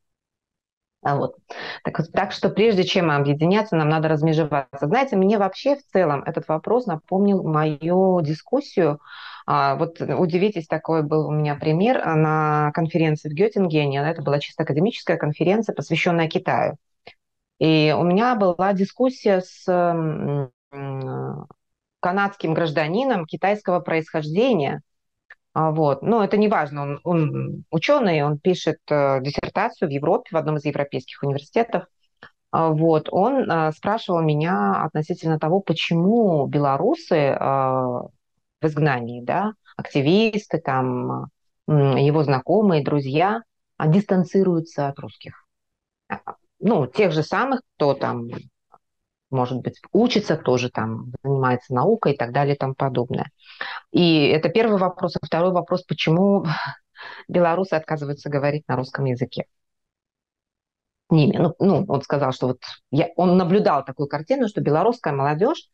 А 1.03 1.17
вот. 1.17 1.37
Так, 1.83 2.01
так 2.13 2.33
что 2.33 2.49
прежде 2.49 2.85
чем 2.85 3.11
объединяться, 3.11 3.75
нам 3.75 3.89
надо 3.89 4.09
размежеваться. 4.09 4.87
Знаете, 4.87 5.17
мне 5.17 5.37
вообще 5.37 5.75
в 5.75 5.85
целом 5.93 6.23
этот 6.23 6.47
вопрос 6.47 6.87
напомнил 6.87 7.43
мою 7.43 8.21
дискуссию. 8.23 9.01
А, 9.45 9.75
вот 9.75 10.01
удивитесь, 10.01 10.69
такой 10.69 11.03
был 11.03 11.27
у 11.27 11.33
меня 11.33 11.57
пример 11.57 12.05
на 12.07 12.71
конференции 12.73 13.29
в 13.29 13.33
Геттингене. 13.33 13.99
Это 13.99 14.23
была 14.23 14.39
чисто 14.39 14.63
академическая 14.63 15.17
конференция, 15.17 15.75
посвященная 15.75 16.29
Китаю. 16.29 16.77
И 17.59 17.95
у 17.99 18.05
меня 18.05 18.37
была 18.37 18.73
дискуссия 18.73 19.41
с 19.41 19.67
канадским 22.03 22.53
гражданином 22.53 23.25
китайского 23.25 23.81
происхождения. 23.81 24.83
А, 25.55 25.71
вот. 25.71 26.03
Но 26.03 26.25
это 26.25 26.37
не 26.37 26.49
важно, 26.49 26.83
он, 26.83 27.01
он 27.05 27.65
ученый, 27.71 28.23
он 28.23 28.39
пишет 28.39 28.79
э, 28.91 29.21
диссертацию 29.23 29.89
в 29.89 29.93
Европе, 29.93 30.31
в 30.33 30.37
одном 30.37 30.57
из 30.57 30.65
европейских 30.65 31.23
университетов. 31.23 31.85
А, 32.51 32.71
вот. 32.71 33.09
Он 33.11 33.49
э, 33.49 33.73
спрашивал 33.73 34.21
меня 34.21 34.83
относительно 34.83 35.39
того, 35.39 35.61
почему 35.61 36.47
белорусы 36.47 37.17
э, 37.17 37.39
в 37.39 38.11
изгнании, 38.63 39.23
да, 39.23 39.53
активисты, 39.77 40.59
там, 40.59 41.27
его 41.67 42.23
знакомые, 42.23 42.85
друзья, 42.85 43.43
дистанцируются 43.85 44.89
от 44.89 44.99
русских. 44.99 45.47
Ну, 46.61 46.87
тех 46.87 47.13
же 47.13 47.23
самых, 47.23 47.63
кто 47.77 47.95
там 47.95 48.29
может 49.33 49.59
быть, 49.59 49.81
учится 49.93 50.37
тоже 50.37 50.71
там, 50.71 51.13
занимается 51.23 51.75
наукой 51.75 52.13
и 52.13 52.17
так 52.17 52.33
далее 52.33 52.55
и 52.55 52.59
тому 52.59 52.75
подобное. 52.75 53.31
И 53.91 54.27
это 54.27 54.49
первый 54.49 54.79
вопрос. 54.79 55.17
А 55.17 55.27
второй 55.27 55.53
вопрос, 55.53 55.83
почему 55.83 56.45
белорусы 57.29 57.75
отказываются 57.75 58.31
говорить 58.31 58.69
на 58.69 58.77
русском 58.77 59.05
языке? 59.07 59.47
Ними. 61.11 61.37
Ну, 61.37 61.55
ну, 61.59 61.85
он 61.89 62.03
сказал, 62.03 62.33
что 62.33 62.49
вот 62.49 62.63
я, 62.91 63.09
он 63.17 63.37
наблюдал 63.37 63.85
такую 63.85 64.09
картину, 64.09 64.49
что 64.49 64.63
белорусская 64.63 65.13
молодежь 65.13 65.69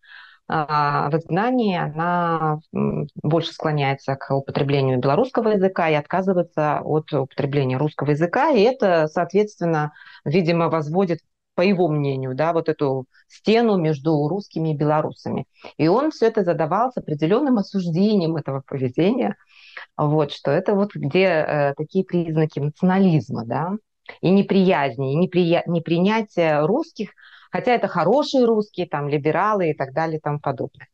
а, 0.50 1.10
в 1.10 1.16
изгнании 1.18 1.76
она 1.76 2.58
больше 3.22 3.52
склоняется 3.52 4.16
к 4.16 4.34
употреблению 4.34 4.98
белорусского 4.98 5.50
языка 5.50 5.90
и 5.90 5.94
отказывается 5.94 6.80
от 6.82 7.12
употребления 7.12 7.76
русского 7.76 8.10
языка, 8.10 8.50
и 8.50 8.62
это, 8.62 9.08
соответственно, 9.08 9.92
видимо, 10.24 10.70
возводит 10.70 11.20
по 11.58 11.62
его 11.62 11.88
мнению, 11.88 12.36
да, 12.36 12.52
вот 12.52 12.68
эту 12.68 13.06
стену 13.26 13.76
между 13.78 14.28
русскими 14.28 14.68
и 14.72 14.76
белорусами. 14.76 15.46
И 15.76 15.88
он 15.88 16.12
все 16.12 16.26
это 16.28 16.44
задавал 16.44 16.92
с 16.92 16.96
определенным 16.96 17.58
осуждением 17.58 18.36
этого 18.36 18.62
поведения, 18.64 19.34
вот, 19.96 20.30
что 20.30 20.52
это 20.52 20.76
вот 20.76 20.94
где 20.94 21.24
э, 21.24 21.74
такие 21.76 22.04
признаки 22.04 22.60
национализма, 22.60 23.44
да, 23.44 23.72
и 24.20 24.30
неприязни, 24.30 25.12
и 25.12 25.16
неприя... 25.16 25.64
непринятия 25.66 26.64
русских, 26.64 27.10
хотя 27.50 27.72
это 27.72 27.88
хорошие 27.88 28.44
русские, 28.44 28.86
там, 28.86 29.08
либералы 29.08 29.70
и 29.70 29.74
так 29.74 29.92
далее 29.92 30.18
и 30.18 30.20
тому 30.20 30.38
подобное. 30.38 30.86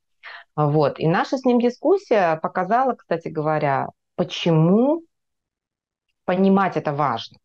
Вот. 0.56 0.98
И 0.98 1.06
наша 1.06 1.36
с 1.36 1.44
ним 1.44 1.60
дискуссия 1.60 2.36
показала, 2.36 2.94
кстати 2.94 3.28
говоря, 3.28 3.88
почему 4.16 5.02
понимать 6.24 6.78
это 6.78 6.94
важно. 6.94 7.36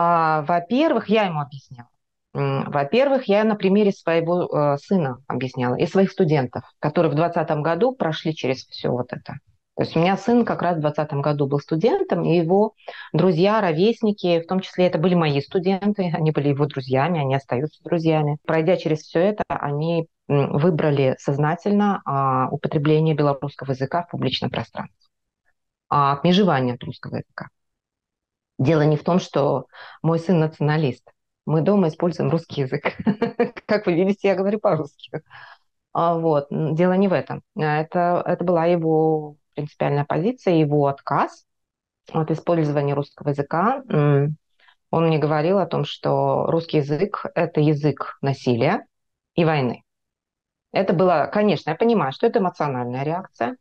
А, 0.00 0.42
во-первых, 0.42 1.08
я 1.08 1.24
ему 1.24 1.40
объясняла. 1.40 1.88
Во-первых, 2.32 3.24
я 3.24 3.42
на 3.42 3.56
примере 3.56 3.90
своего 3.90 4.44
э, 4.44 4.76
сына 4.78 5.18
объясняла 5.26 5.74
и 5.74 5.86
своих 5.86 6.12
студентов, 6.12 6.62
которые 6.78 7.10
в 7.10 7.16
2020 7.16 7.58
году 7.62 7.96
прошли 7.96 8.32
через 8.32 8.64
все 8.66 8.90
вот 8.90 9.12
это. 9.12 9.38
То 9.74 9.82
есть 9.82 9.96
у 9.96 9.98
меня 9.98 10.16
сын 10.16 10.44
как 10.44 10.62
раз 10.62 10.76
в 10.76 10.82
2020 10.82 11.14
году 11.24 11.48
был 11.48 11.58
студентом, 11.58 12.22
и 12.22 12.36
его 12.36 12.74
друзья, 13.12 13.60
ровесники, 13.60 14.40
в 14.40 14.46
том 14.46 14.60
числе 14.60 14.86
это 14.86 14.98
были 14.98 15.16
мои 15.16 15.40
студенты, 15.40 16.12
они 16.14 16.30
были 16.30 16.50
его 16.50 16.66
друзьями, 16.66 17.18
они 17.18 17.34
остаются 17.34 17.82
друзьями. 17.82 18.38
Пройдя 18.46 18.76
через 18.76 19.00
все 19.00 19.18
это, 19.18 19.42
они 19.48 20.06
выбрали 20.28 21.16
сознательно 21.18 22.02
а, 22.04 22.48
употребление 22.50 23.16
белорусского 23.16 23.72
языка 23.72 24.04
в 24.04 24.10
публичном 24.10 24.50
пространстве, 24.50 25.08
а 25.88 26.12
отмежевание 26.12 26.74
от 26.74 26.84
русского 26.84 27.16
языка. 27.16 27.48
Дело 28.58 28.82
не 28.82 28.96
в 28.96 29.04
том, 29.04 29.20
что 29.20 29.66
мой 30.02 30.18
сын 30.18 30.38
националист. 30.38 31.08
Мы 31.46 31.62
дома 31.62 31.88
используем 31.88 32.30
русский 32.30 32.62
язык. 32.62 32.96
Как 33.66 33.86
вы 33.86 33.94
видите, 33.94 34.28
я 34.28 34.34
говорю 34.34 34.58
по-русски. 34.58 35.10
А 35.92 36.18
вот. 36.18 36.48
Дело 36.50 36.92
не 36.92 37.08
в 37.08 37.12
этом. 37.12 37.42
Это, 37.56 38.22
это 38.26 38.44
была 38.44 38.66
его 38.66 39.36
принципиальная 39.54 40.04
позиция, 40.04 40.54
его 40.54 40.86
отказ 40.86 41.44
от 42.12 42.30
использования 42.30 42.94
русского 42.94 43.30
языка. 43.30 43.82
Он 44.90 45.06
мне 45.06 45.18
говорил 45.18 45.58
о 45.58 45.66
том, 45.66 45.84
что 45.84 46.46
русский 46.46 46.78
язык– 46.78 47.26
это 47.34 47.60
язык 47.60 48.18
насилия 48.22 48.86
и 49.34 49.44
войны. 49.44 49.82
Это 50.72 50.92
было, 50.92 51.28
конечно, 51.32 51.70
я 51.70 51.76
понимаю, 51.76 52.12
что 52.12 52.26
это 52.26 52.38
эмоциональная 52.38 53.02
реакция, 53.02 53.56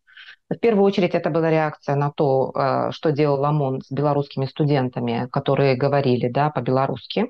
в 0.49 0.55
первую 0.59 0.85
очередь 0.85 1.13
это 1.13 1.29
была 1.29 1.49
реакция 1.49 1.95
на 1.95 2.11
то, 2.11 2.51
э, 2.55 2.91
что 2.91 3.11
делал 3.11 3.43
ОМОН 3.43 3.81
с 3.81 3.91
белорусскими 3.91 4.45
студентами, 4.45 5.27
которые 5.31 5.75
говорили 5.75 6.29
да, 6.29 6.49
по-белорусски, 6.49 7.27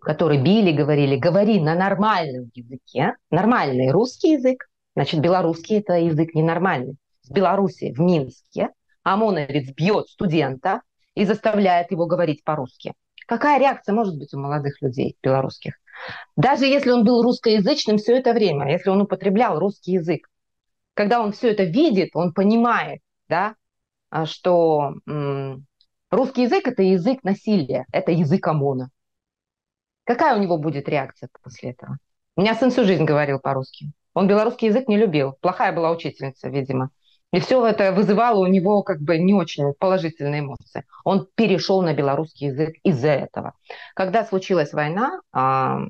которые 0.00 0.42
били, 0.42 0.72
говорили, 0.72 1.16
говори 1.16 1.60
на 1.60 1.74
нормальном 1.74 2.50
языке, 2.54 3.14
нормальный 3.30 3.90
русский 3.90 4.32
язык, 4.32 4.68
значит, 4.94 5.20
белорусский 5.20 5.78
это 5.78 5.94
язык 5.94 6.34
ненормальный. 6.34 6.96
В 7.28 7.32
Беларуси, 7.32 7.92
в 7.96 8.00
Минске, 8.00 8.70
ОМОНовец 9.02 9.72
бьет 9.74 10.08
студента 10.08 10.82
и 11.14 11.24
заставляет 11.24 11.90
его 11.90 12.06
говорить 12.06 12.44
по-русски. 12.44 12.94
Какая 13.26 13.60
реакция 13.60 13.94
может 13.94 14.18
быть 14.18 14.32
у 14.34 14.38
молодых 14.38 14.80
людей 14.80 15.16
белорусских? 15.22 15.74
Даже 16.36 16.66
если 16.66 16.90
он 16.90 17.04
был 17.04 17.22
русскоязычным 17.22 17.98
все 17.98 18.18
это 18.18 18.32
время, 18.32 18.70
если 18.70 18.90
он 18.90 19.02
употреблял 19.02 19.58
русский 19.58 19.92
язык, 19.92 20.28
когда 20.94 21.20
он 21.20 21.32
все 21.32 21.50
это 21.50 21.64
видит, 21.64 22.10
он 22.14 22.32
понимает, 22.32 23.00
да, 23.28 23.54
а, 24.10 24.26
что 24.26 24.94
русский 26.10 26.42
язык– 26.42 26.66
это 26.66 26.82
язык 26.82 27.22
насилия, 27.22 27.86
это 27.92 28.12
язык 28.12 28.46
ОМОНа. 28.46 28.90
Какая 30.04 30.36
у 30.36 30.42
него 30.42 30.56
будет 30.56 30.88
реакция 30.88 31.28
после 31.42 31.70
этого? 31.72 31.98
У 32.34 32.40
меня 32.40 32.54
сын 32.54 32.70
всю 32.70 32.84
жизнь 32.84 33.04
говорил 33.04 33.40
по-русски. 33.40 33.92
Он 34.14 34.26
белорусский 34.26 34.68
язык 34.68 34.88
не 34.88 34.96
любил. 34.96 35.36
Плохая 35.40 35.72
была 35.72 35.90
учительница, 35.90 36.48
видимо. 36.48 36.90
И 37.32 37.40
все 37.40 37.66
это 37.66 37.92
вызывало 37.92 38.40
у 38.40 38.46
него 38.46 38.82
как 38.82 39.00
бы 39.00 39.18
не 39.18 39.34
очень 39.34 39.74
положительные 39.74 40.40
эмоции. 40.40 40.84
Он 41.04 41.28
перешел 41.34 41.82
на 41.82 41.92
белорусский 41.92 42.48
язык 42.48 42.76
из-за 42.82 43.10
этого. 43.10 43.52
Когда 43.94 44.24
случилась 44.24 44.72
война, 44.72 45.20
а, 45.32 45.80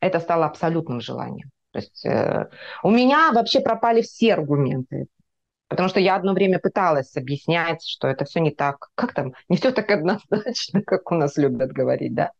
это 0.00 0.20
стало 0.20 0.46
абсолютным 0.46 1.00
желанием. 1.00 1.50
То 1.72 1.78
есть 1.80 2.06
э, 2.06 2.48
у 2.84 2.90
меня 2.90 3.32
вообще 3.32 3.60
пропали 3.60 4.02
все 4.02 4.34
аргументы. 4.34 5.06
Потому 5.66 5.88
что 5.88 5.98
я 5.98 6.14
одно 6.14 6.32
время 6.32 6.60
пыталась 6.60 7.16
объяснять, 7.16 7.84
что 7.84 8.06
это 8.06 8.24
все 8.24 8.38
не 8.38 8.52
так. 8.52 8.90
Как 8.94 9.12
там? 9.12 9.32
Не 9.48 9.56
все 9.56 9.72
так 9.72 9.90
однозначно, 9.90 10.82
как 10.86 11.10
у 11.10 11.16
нас 11.16 11.36
любят 11.36 11.72
говорить, 11.72 12.14
да? 12.14 12.30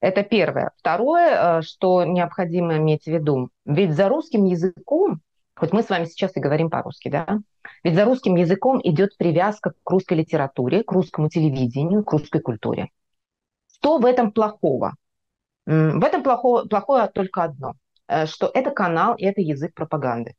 Это 0.00 0.22
первое. 0.22 0.72
Второе, 0.76 1.60
э, 1.60 1.62
что 1.62 2.04
необходимо 2.04 2.76
иметь 2.76 3.04
в 3.04 3.06
виду. 3.06 3.48
Ведь 3.64 3.94
за 3.94 4.10
русским 4.10 4.44
языком, 4.44 5.22
хоть 5.54 5.72
мы 5.72 5.82
с 5.82 5.90
вами 5.90 6.04
сейчас 6.04 6.36
и 6.36 6.40
говорим 6.40 6.70
по-русски, 6.70 7.08
да? 7.08 7.40
Ведь 7.84 7.94
за 7.94 8.04
русским 8.04 8.36
языком 8.36 8.80
идет 8.82 9.16
привязка 9.16 9.72
к 9.82 9.90
русской 9.90 10.14
литературе, 10.14 10.82
к 10.82 10.92
русскому 10.92 11.28
телевидению, 11.28 12.04
к 12.04 12.12
русской 12.12 12.40
культуре. 12.40 12.90
Что 13.72 13.98
в 13.98 14.06
этом 14.06 14.32
плохого? 14.32 14.94
В 15.66 16.04
этом 16.04 16.22
плохое, 16.22 16.66
плохое 16.66 17.08
только 17.08 17.44
одно, 17.44 17.74
э, 18.08 18.26
что 18.26 18.50
это 18.52 18.70
канал 18.70 19.14
и 19.14 19.24
это 19.24 19.40
язык 19.40 19.74
пропаганды. 19.74 20.34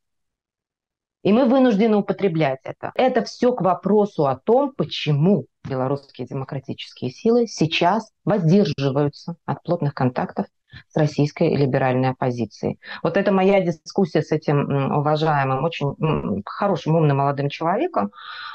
И 1.23 1.31
мы 1.31 1.45
вынуждены 1.45 1.95
употреблять 1.95 2.59
это. 2.63 2.91
Это 2.95 3.23
все 3.23 3.53
к 3.53 3.61
вопросу 3.61 4.27
о 4.27 4.35
том, 4.35 4.73
почему 4.75 5.45
белорусские 5.63 6.27
демократические 6.27 7.11
силы 7.11 7.47
сейчас 7.47 8.11
воздерживаются 8.25 9.37
от 9.45 9.63
плотных 9.63 9.93
контактов 9.93 10.47
с 10.87 10.97
российской 10.97 11.55
либеральной 11.55 12.09
оппозицией. 12.09 12.79
Вот 13.01 13.17
это 13.17 13.31
моя 13.31 13.61
дискуссия 13.61 14.21
с 14.21 14.31
этим 14.31 14.97
уважаемым, 14.97 15.63
очень 15.63 16.43
хорошим, 16.45 16.95
умным 16.95 17.17
молодым 17.17 17.49
человеком. 17.49 18.11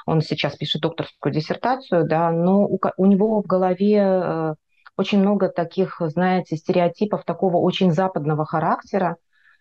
Он 0.06 0.20
сейчас 0.20 0.56
пишет 0.56 0.82
докторскую 0.82 1.32
диссертацию, 1.32 2.06
да, 2.06 2.30
но 2.30 2.64
у, 2.64 2.80
у 2.96 3.06
него 3.06 3.42
в 3.42 3.46
голове 3.46 3.96
э, 3.98 4.54
очень 4.96 5.20
много 5.20 5.48
таких, 5.48 6.00
знаете, 6.00 6.56
стереотипов 6.56 7.24
такого 7.24 7.58
очень 7.58 7.92
западного 7.92 8.44
характера, 8.44 9.16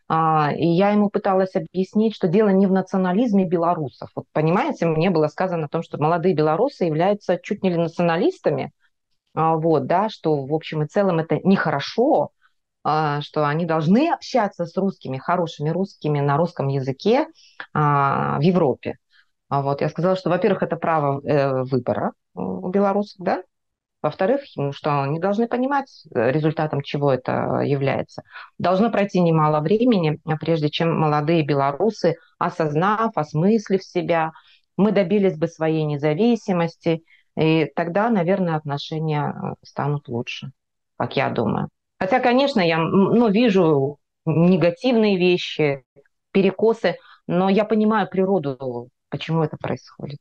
а, 0.09 0.51
и 0.55 0.65
я 0.65 0.91
ему 0.91 1.09
пыталась 1.09 1.55
объяснить, 1.55 2.15
что 2.15 2.27
дело 2.27 2.49
не 2.49 2.65
в 2.65 2.71
национализме 2.71 3.45
белорусов. 3.45 4.09
Вот 4.15 4.25
понимаете, 4.31 4.85
мне 4.85 5.09
было 5.09 5.27
сказано 5.27 5.65
о 5.65 5.69
том, 5.69 5.83
что 5.83 6.01
молодые 6.01 6.33
белорусы 6.33 6.85
являются 6.85 7.37
чуть 7.41 7.61
не 7.61 7.69
ли 7.69 7.77
националистами, 7.77 8.71
а, 9.35 9.55
вот, 9.55 9.85
да, 9.85 10.09
что 10.09 10.45
в 10.45 10.53
общем 10.53 10.83
и 10.83 10.87
целом 10.87 11.19
это 11.19 11.39
нехорошо, 11.43 12.29
что 13.22 13.46
они 13.46 13.65
должны 13.65 14.13
общаться 14.13 14.65
с 14.65 14.77
русскими, 14.77 15.17
хорошими 15.17 15.70
русскими 15.70 16.20
на 16.20 16.38
русском 16.38 16.70
языке 16.70 17.27
в 17.74 18.39
Европе. 18.39 18.98
Вот, 19.50 19.82
я 19.82 19.89
сказала, 19.89 20.15
что, 20.15 20.29
во-первых, 20.29 20.63
это 20.63 20.75
право 20.75 21.22
э, 21.25 21.63
выбора 21.63 22.13
у 22.34 22.67
белорусов, 22.70 23.15
да, 23.20 23.44
во-вторых, 24.01 24.41
ну, 24.56 24.72
что 24.74 25.01
они 25.01 25.20
должны 25.20 25.48
понимать, 25.48 26.06
э, 26.13 26.32
результатом 26.32 26.82
чего 26.82 27.12
это 27.12 27.62
является. 27.63 28.24
Должно 28.60 28.91
пройти 28.91 29.20
немало 29.22 29.60
времени, 29.60 30.20
а 30.25 30.38
прежде 30.38 30.70
чем 30.70 30.98
молодые 31.00 31.44
белорусы, 31.44 32.15
осознав, 32.38 33.12
осмыслив 33.15 33.84
себя, 33.84 34.32
мы 34.75 34.91
добились 34.91 35.38
бы 35.38 35.48
своей 35.48 35.84
независимости, 35.84 37.03
и 37.36 37.72
тогда, 37.75 38.10
наверное, 38.10 38.56
отношения 38.56 39.34
э, 39.34 39.56
станут 39.63 40.08
лучше, 40.08 40.51
как 40.98 41.15
я 41.15 41.29
думаю. 41.29 41.70
Хотя, 42.00 42.20
конечно, 42.20 42.62
я 42.62 42.77
ну, 42.77 43.30
вижу 43.30 43.98
негативные 44.25 45.18
вещи, 45.18 45.84
перекосы, 46.32 46.98
но 47.27 47.50
я 47.50 47.66
понимаю 47.66 48.08
природу, 48.08 48.89
почему 49.10 49.44
это 49.44 49.58
происходит. 49.58 50.20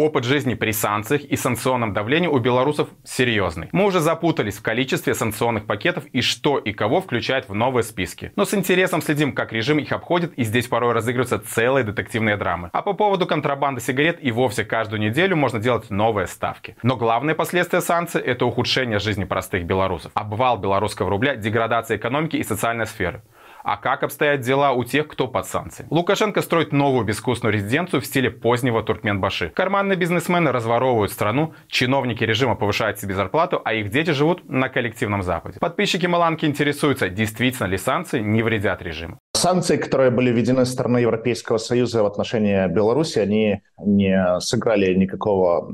Опыт 0.00 0.24
жизни 0.24 0.54
при 0.54 0.70
санкциях 0.70 1.24
и 1.24 1.36
санкционном 1.36 1.92
давлении 1.92 2.26
у 2.26 2.38
белорусов 2.38 2.88
серьезный. 3.04 3.68
Мы 3.72 3.84
уже 3.84 4.00
запутались 4.00 4.56
в 4.56 4.62
количестве 4.62 5.12
санкционных 5.12 5.66
пакетов 5.66 6.06
и 6.06 6.22
что 6.22 6.56
и 6.56 6.72
кого 6.72 7.02
включает 7.02 7.50
в 7.50 7.54
новые 7.54 7.82
списки. 7.82 8.32
Но 8.34 8.46
с 8.46 8.54
интересом 8.54 9.02
следим, 9.02 9.34
как 9.34 9.52
режим 9.52 9.78
их 9.78 9.92
обходит, 9.92 10.32
и 10.38 10.44
здесь 10.44 10.68
порой 10.68 10.94
разыгрываются 10.94 11.38
целые 11.38 11.84
детективные 11.84 12.38
драмы. 12.38 12.70
А 12.72 12.80
по 12.80 12.94
поводу 12.94 13.26
контрабанды 13.26 13.82
сигарет 13.82 14.24
и 14.24 14.32
вовсе 14.32 14.64
каждую 14.64 15.02
неделю 15.02 15.36
можно 15.36 15.58
делать 15.58 15.90
новые 15.90 16.28
ставки. 16.28 16.76
Но 16.82 16.96
главное 16.96 17.34
последствие 17.34 17.82
санкций– 17.82 18.22
это 18.24 18.46
ухудшение 18.46 19.00
жизни 19.00 19.24
простых 19.24 19.64
белорусов. 19.64 20.12
Обвал 20.14 20.56
белорусского 20.56 21.10
рубля, 21.10 21.36
деградация 21.36 21.98
экономики 21.98 22.36
и 22.36 22.42
социальной 22.42 22.86
сферы. 22.86 23.20
А 23.62 23.76
как 23.76 24.02
обстоят 24.02 24.40
дела 24.40 24.72
у 24.72 24.84
тех, 24.84 25.08
кто 25.08 25.28
под 25.28 25.46
санкциями? 25.46 25.88
Лукашенко 25.90 26.42
строит 26.42 26.72
новую 26.72 27.04
безвкусную 27.04 27.52
резиденцию 27.52 28.00
в 28.00 28.06
стиле 28.06 28.30
позднего 28.30 28.82
Туркменбаши. 28.82 29.50
Карманные 29.50 29.96
бизнесмены 29.96 30.52
разворовывают 30.52 31.12
страну, 31.12 31.54
чиновники 31.68 32.24
режима 32.24 32.54
повышают 32.54 32.98
себе 32.98 33.14
зарплату, 33.14 33.60
а 33.64 33.74
их 33.74 33.90
дети 33.90 34.10
живут 34.10 34.48
на 34.48 34.68
коллективном 34.68 35.22
Западе. 35.22 35.58
Подписчики 35.60 36.06
Маланки 36.06 36.46
интересуются, 36.46 37.08
действительно 37.08 37.66
ли 37.66 37.76
санкции 37.76 38.20
не 38.20 38.42
вредят 38.42 38.82
режиму. 38.82 39.18
Санкции, 39.34 39.76
которые 39.76 40.10
были 40.10 40.30
введены 40.30 40.64
со 40.64 40.72
стороны 40.72 40.98
Европейского 40.98 41.58
Союза 41.58 42.02
в 42.02 42.06
отношении 42.06 42.66
Беларуси, 42.68 43.18
они 43.18 43.62
не 43.78 44.40
сыграли 44.40 44.94
никакого 44.94 45.72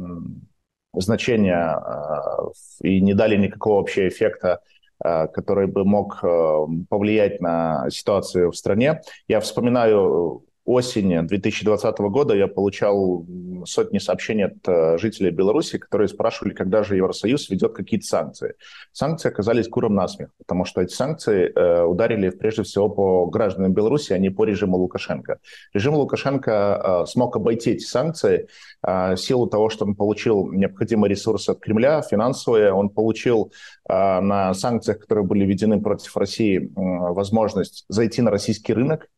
значения 0.92 1.76
э, 1.76 2.86
и 2.88 3.00
не 3.00 3.14
дали 3.14 3.36
никакого 3.36 3.78
вообще 3.78 4.08
эффекта 4.08 4.60
который 5.02 5.66
бы 5.66 5.84
мог 5.84 6.20
э, 6.22 6.66
повлиять 6.88 7.40
на 7.40 7.90
ситуацию 7.90 8.50
в 8.50 8.56
стране. 8.56 9.02
Я 9.28 9.40
вспоминаю 9.40 10.45
осени 10.66 11.20
2020 11.20 11.98
года 11.98 12.34
я 12.34 12.48
получал 12.48 13.24
сотни 13.64 13.98
сообщений 13.98 14.46
от 14.46 14.56
э, 14.66 14.98
жителей 14.98 15.30
Беларуси, 15.30 15.78
которые 15.78 16.08
спрашивали, 16.08 16.52
когда 16.52 16.82
же 16.82 16.96
Евросоюз 16.96 17.48
ведет 17.50 17.72
какие-то 17.72 18.06
санкции. 18.06 18.54
Санкции 18.92 19.28
оказались 19.28 19.68
куром 19.68 19.94
насмех, 19.94 20.30
потому 20.38 20.64
что 20.64 20.82
эти 20.82 20.92
санкции 20.92 21.52
э, 21.54 21.82
ударили 21.84 22.30
прежде 22.30 22.64
всего 22.64 22.88
по 22.88 23.26
гражданам 23.26 23.72
Беларуси, 23.72 24.12
а 24.12 24.18
не 24.18 24.30
по 24.30 24.44
режиму 24.44 24.76
Лукашенко. 24.76 25.38
Режим 25.72 25.94
Лукашенко 25.94 27.02
э, 27.04 27.06
смог 27.06 27.36
обойти 27.36 27.70
эти 27.72 27.84
санкции 27.84 28.48
в 28.82 29.16
силу 29.16 29.46
того, 29.46 29.68
что 29.68 29.84
он 29.84 29.94
получил 29.96 30.52
необходимые 30.52 31.10
ресурсы 31.10 31.50
от 31.50 31.60
Кремля, 31.60 32.02
финансовые, 32.02 32.72
он 32.72 32.88
получил 32.88 33.52
на 33.88 34.54
санкциях, 34.54 35.00
которые 35.00 35.24
были 35.24 35.44
введены 35.44 35.80
против 35.80 36.16
России, 36.16 36.70
возможность 36.74 37.84
зайти 37.88 38.22
на 38.22 38.30
российский 38.30 38.72
рынок, 38.74 39.08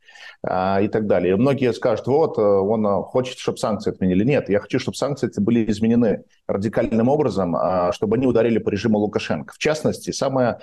и 0.46 0.88
так 0.88 1.06
далее. 1.06 1.32
И 1.32 1.36
многие 1.36 1.72
скажут, 1.72 2.06
вот, 2.06 2.38
э, 2.38 2.42
он 2.42 2.86
э, 2.86 3.02
хочет, 3.02 3.38
чтобы 3.38 3.58
санкции 3.58 3.90
отменили. 3.90 4.22
Нет, 4.22 4.48
я 4.48 4.60
хочу, 4.60 4.78
чтобы 4.78 4.96
санкции 4.96 5.28
были 5.38 5.68
изменены 5.68 6.24
радикальным 6.46 7.08
образом, 7.08 7.56
а, 7.56 7.92
чтобы 7.92 8.16
они 8.16 8.26
ударили 8.26 8.58
по 8.58 8.70
режиму 8.70 8.98
Лукашенко. 8.98 9.52
В 9.54 9.58
частности, 9.58 10.12
самая 10.12 10.60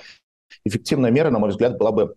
эффективная 0.64 1.12
мера, 1.12 1.30
на 1.30 1.40
мой 1.40 1.50
взгляд, 1.50 1.78
была 1.78 1.92
бы 1.92 2.16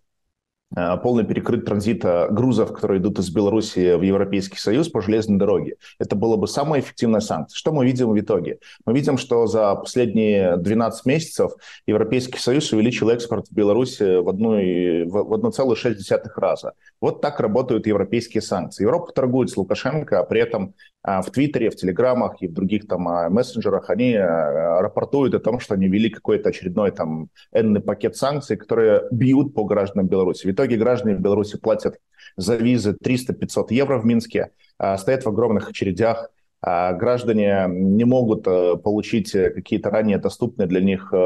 полный 0.74 1.24
перекрыт 1.24 1.64
транзит 1.64 2.04
грузов, 2.30 2.72
которые 2.72 3.00
идут 3.00 3.18
из 3.18 3.30
Беларуси 3.30 3.94
в 3.96 4.02
Европейский 4.02 4.58
Союз 4.58 4.88
по 4.88 5.00
железной 5.00 5.38
дороге. 5.38 5.76
Это 5.98 6.14
было 6.14 6.36
бы 6.36 6.46
самая 6.46 6.80
эффективная 6.80 7.20
санкция. 7.20 7.56
Что 7.56 7.72
мы 7.72 7.86
видим 7.86 8.10
в 8.10 8.18
итоге? 8.18 8.58
Мы 8.84 8.92
видим, 8.92 9.16
что 9.16 9.46
за 9.46 9.74
последние 9.74 10.56
12 10.56 11.06
месяцев 11.06 11.52
Европейский 11.86 12.38
Союз 12.38 12.72
увеличил 12.72 13.08
экспорт 13.08 13.48
в 13.48 13.54
Беларуси 13.54 14.20
в, 14.20 14.28
одну, 14.28 14.50
в 14.50 15.34
1,6 15.34 16.20
раза. 16.36 16.72
Вот 17.00 17.20
так 17.20 17.40
работают 17.40 17.86
европейские 17.86 18.42
санкции. 18.42 18.82
Европа 18.82 19.12
торгует 19.12 19.50
с 19.50 19.56
Лукашенко, 19.56 20.20
а 20.20 20.24
при 20.24 20.40
этом 20.40 20.74
в 21.04 21.30
Твиттере, 21.30 21.70
в 21.70 21.76
Телеграмах 21.76 22.42
и 22.42 22.48
в 22.48 22.52
других 22.52 22.86
там 22.86 23.08
а, 23.08 23.28
мессенджерах 23.28 23.88
они 23.88 24.14
а, 24.14 24.80
рапортуют 24.82 25.34
о 25.34 25.38
том, 25.38 25.60
что 25.60 25.74
они 25.74 25.88
ввели 25.88 26.10
какой-то 26.10 26.48
очередной 26.48 26.90
там 26.90 27.28
энный 27.52 27.80
пакет 27.80 28.16
санкций, 28.16 28.56
которые 28.56 29.02
бьют 29.10 29.54
по 29.54 29.64
гражданам 29.64 30.08
Беларуси. 30.08 30.46
В 30.46 30.50
итоге 30.50 30.76
граждане 30.76 31.16
Беларуси 31.16 31.56
платят 31.58 31.98
за 32.36 32.56
визы 32.56 32.96
300-500 33.02 33.66
евро 33.70 33.98
в 33.98 34.04
Минске, 34.04 34.50
стоят 34.96 35.24
в 35.24 35.28
огромных 35.28 35.70
очередях, 35.70 36.28
а 36.28 36.37
граждане 36.62 37.66
не 37.68 38.04
могут 38.04 38.46
э, 38.46 38.76
получить 38.76 39.34
э, 39.34 39.50
какие-то 39.50 39.90
ранее 39.90 40.18
доступные 40.18 40.66
для 40.66 40.80
них 40.80 41.12
э, 41.12 41.16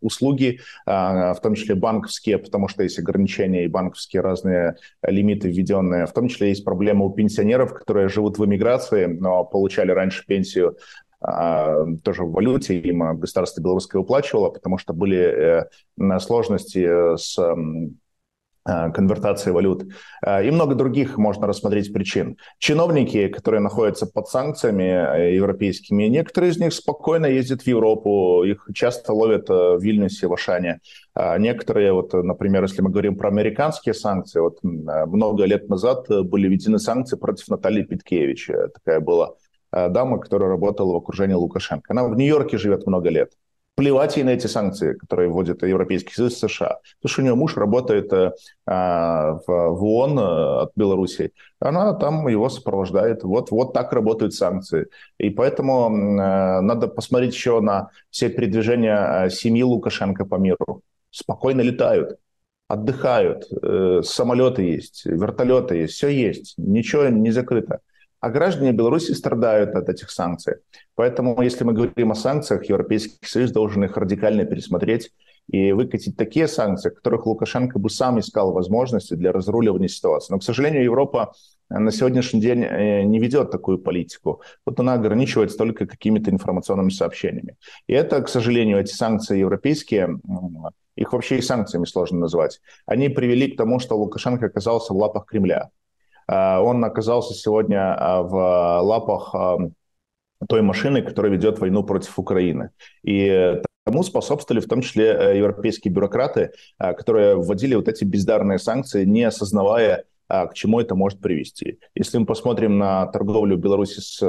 услуги, 0.00 0.60
а, 0.86 1.34
в 1.34 1.40
том 1.40 1.54
числе 1.54 1.76
банковские, 1.76 2.38
потому 2.38 2.66
что 2.66 2.82
есть 2.82 2.98
ограничения 2.98 3.64
и 3.64 3.68
банковские 3.68 4.22
разные 4.22 4.76
лимиты 5.02 5.48
введенные. 5.48 6.06
В 6.06 6.12
том 6.12 6.28
числе 6.28 6.48
есть 6.48 6.64
проблема 6.64 7.04
у 7.04 7.10
пенсионеров, 7.10 7.74
которые 7.74 8.08
живут 8.08 8.38
в 8.38 8.44
эмиграции, 8.44 9.06
но 9.06 9.44
получали 9.44 9.92
раньше 9.92 10.26
пенсию 10.26 10.76
а, 11.20 11.84
тоже 12.02 12.24
в 12.24 12.32
валюте, 12.32 12.78
им 12.78 13.20
государство 13.20 13.60
белорусское 13.60 14.02
уплачивало, 14.02 14.50
потому 14.50 14.78
что 14.78 14.92
были 14.92 15.64
сложности 16.18 17.16
с 17.16 17.38
конвертации 18.94 19.50
валют 19.50 19.84
э, 20.24 20.46
и 20.46 20.50
много 20.50 20.74
других 20.74 21.18
можно 21.18 21.46
рассмотреть 21.46 21.92
причин. 21.92 22.36
Чиновники, 22.58 23.28
которые 23.28 23.60
находятся 23.60 24.06
под 24.06 24.28
санкциями 24.28 24.82
э, 24.82 25.34
европейскими, 25.36 26.04
некоторые 26.04 26.50
из 26.50 26.58
них 26.58 26.72
спокойно 26.72 27.26
ездят 27.26 27.62
в 27.62 27.66
Европу, 27.66 28.44
их 28.44 28.68
часто 28.74 29.12
ловят 29.12 29.48
в 29.48 29.78
Вильнюсе, 29.80 30.26
в 30.26 30.32
Ашане. 30.32 30.80
Некоторые, 31.38 31.92
вот, 31.92 32.12
например, 32.12 32.62
если 32.62 32.82
мы 32.82 32.90
говорим 32.90 33.16
про 33.16 33.28
американские 33.28 33.94
санкции, 33.94 34.40
вот 34.40 34.58
много 34.62 35.44
лет 35.44 35.68
назад 35.68 36.06
были 36.08 36.48
введены 36.48 36.78
санкции 36.78 37.16
против 37.16 37.48
Натальи 37.48 37.82
Питкевич. 37.82 38.48
Такая 38.74 39.00
была 39.00 39.34
дама, 39.72 40.18
которая 40.18 40.48
работала 40.48 40.92
в 40.92 40.96
окружении 40.96 41.34
Лукашенко. 41.34 41.92
Она 41.92 42.04
в 42.04 42.16
Нью-Йорке 42.16 42.58
живет 42.58 42.86
много 42.86 43.10
лет 43.10 43.32
плевать 43.80 44.18
ей 44.18 44.24
на 44.24 44.30
эти 44.30 44.46
санкции, 44.46 44.92
которые 44.92 45.30
вводит 45.30 45.62
Европейский 45.62 46.12
Союз 46.12 46.38
США. 46.38 46.80
Потому 47.00 47.10
что 47.10 47.22
у 47.22 47.24
нее 47.24 47.34
муж 47.34 47.56
работает 47.56 48.12
э, 48.12 48.32
в, 48.66 49.42
в 49.46 49.84
ООН 49.84 50.18
э, 50.18 50.62
от 50.64 50.72
Беларуси. 50.76 51.32
Она 51.60 51.94
там 51.94 52.28
его 52.28 52.50
сопровождает. 52.50 53.22
Вот, 53.22 53.50
вот 53.50 53.72
так 53.72 53.94
работают 53.94 54.34
санкции. 54.34 54.88
И 55.16 55.30
поэтому 55.30 55.88
э, 55.88 56.60
надо 56.60 56.88
посмотреть 56.88 57.32
еще 57.32 57.60
на 57.60 57.88
все 58.10 58.28
передвижения 58.28 59.24
э, 59.24 59.30
семьи 59.30 59.62
Лукашенко 59.62 60.26
по 60.26 60.34
миру. 60.34 60.82
Спокойно 61.10 61.62
летают 61.62 62.18
отдыхают, 62.68 63.48
э, 63.62 64.02
самолеты 64.04 64.62
есть, 64.62 65.04
вертолеты 65.04 65.74
есть, 65.76 65.94
все 65.94 66.08
есть, 66.08 66.54
ничего 66.56 67.08
не 67.08 67.32
закрыто. 67.32 67.80
А 68.20 68.28
граждане 68.28 68.72
Беларуси 68.72 69.12
страдают 69.12 69.74
от 69.74 69.88
этих 69.88 70.10
санкций. 70.10 70.56
Поэтому, 70.94 71.40
если 71.40 71.64
мы 71.64 71.72
говорим 71.72 72.12
о 72.12 72.14
санкциях, 72.14 72.68
Европейский 72.68 73.16
Союз 73.24 73.50
должен 73.50 73.82
их 73.84 73.96
радикально 73.96 74.44
пересмотреть 74.44 75.10
и 75.50 75.72
выкатить 75.72 76.16
такие 76.16 76.46
санкции, 76.46 76.90
которых 76.90 77.26
Лукашенко 77.26 77.78
бы 77.78 77.88
сам 77.88 78.20
искал 78.20 78.52
возможности 78.52 79.14
для 79.14 79.32
разруливания 79.32 79.88
ситуации. 79.88 80.32
Но, 80.32 80.38
к 80.38 80.44
сожалению, 80.44 80.84
Европа 80.84 81.32
на 81.70 81.90
сегодняшний 81.92 82.40
день 82.40 82.62
э, 82.62 83.02
не 83.02 83.18
ведет 83.18 83.50
такую 83.50 83.78
политику. 83.78 84.42
Вот 84.66 84.78
она 84.80 84.94
ограничивается 84.94 85.56
только 85.56 85.86
какими-то 85.86 86.30
информационными 86.30 86.90
сообщениями. 86.90 87.56
И 87.86 87.94
это, 87.94 88.20
к 88.22 88.28
сожалению, 88.28 88.80
эти 88.80 88.92
санкции 88.92 89.38
европейские, 89.38 90.20
их 90.96 91.12
вообще 91.12 91.38
и 91.38 91.42
санкциями 91.42 91.86
сложно 91.86 92.18
назвать, 92.18 92.60
они 92.86 93.08
привели 93.08 93.52
к 93.52 93.56
тому, 93.56 93.78
что 93.78 93.96
Лукашенко 93.96 94.46
оказался 94.46 94.92
в 94.92 94.96
лапах 94.96 95.26
Кремля. 95.26 95.70
А, 96.30 96.60
он 96.62 96.84
оказался 96.84 97.34
сегодня 97.34 97.94
а, 97.94 98.22
в 98.22 98.82
лапах 98.82 99.34
а, 99.34 99.58
той 100.48 100.62
машины, 100.62 101.02
которая 101.02 101.32
ведет 101.32 101.58
войну 101.58 101.82
против 101.82 102.18
Украины. 102.18 102.70
И 103.02 103.60
тому 103.84 104.04
способствовали 104.04 104.60
в 104.62 104.68
том 104.68 104.82
числе 104.82 105.06
э, 105.06 105.38
европейские 105.38 105.92
бюрократы, 105.92 106.52
которые 106.78 107.34
вводили 107.34 107.74
вот 107.74 107.88
эти 107.88 108.04
бездарные 108.04 108.58
санкции, 108.58 109.04
не 109.04 109.24
осознавая, 109.24 110.04
к 110.28 110.50
чему 110.54 110.78
это 110.78 110.94
может 110.94 111.20
привести. 111.20 111.80
Если 111.94 112.18
мы 112.18 112.26
посмотрим 112.26 112.78
на 112.78 113.06
торговлю 113.06 113.56
Беларуси 113.56 113.98
с 113.98 114.22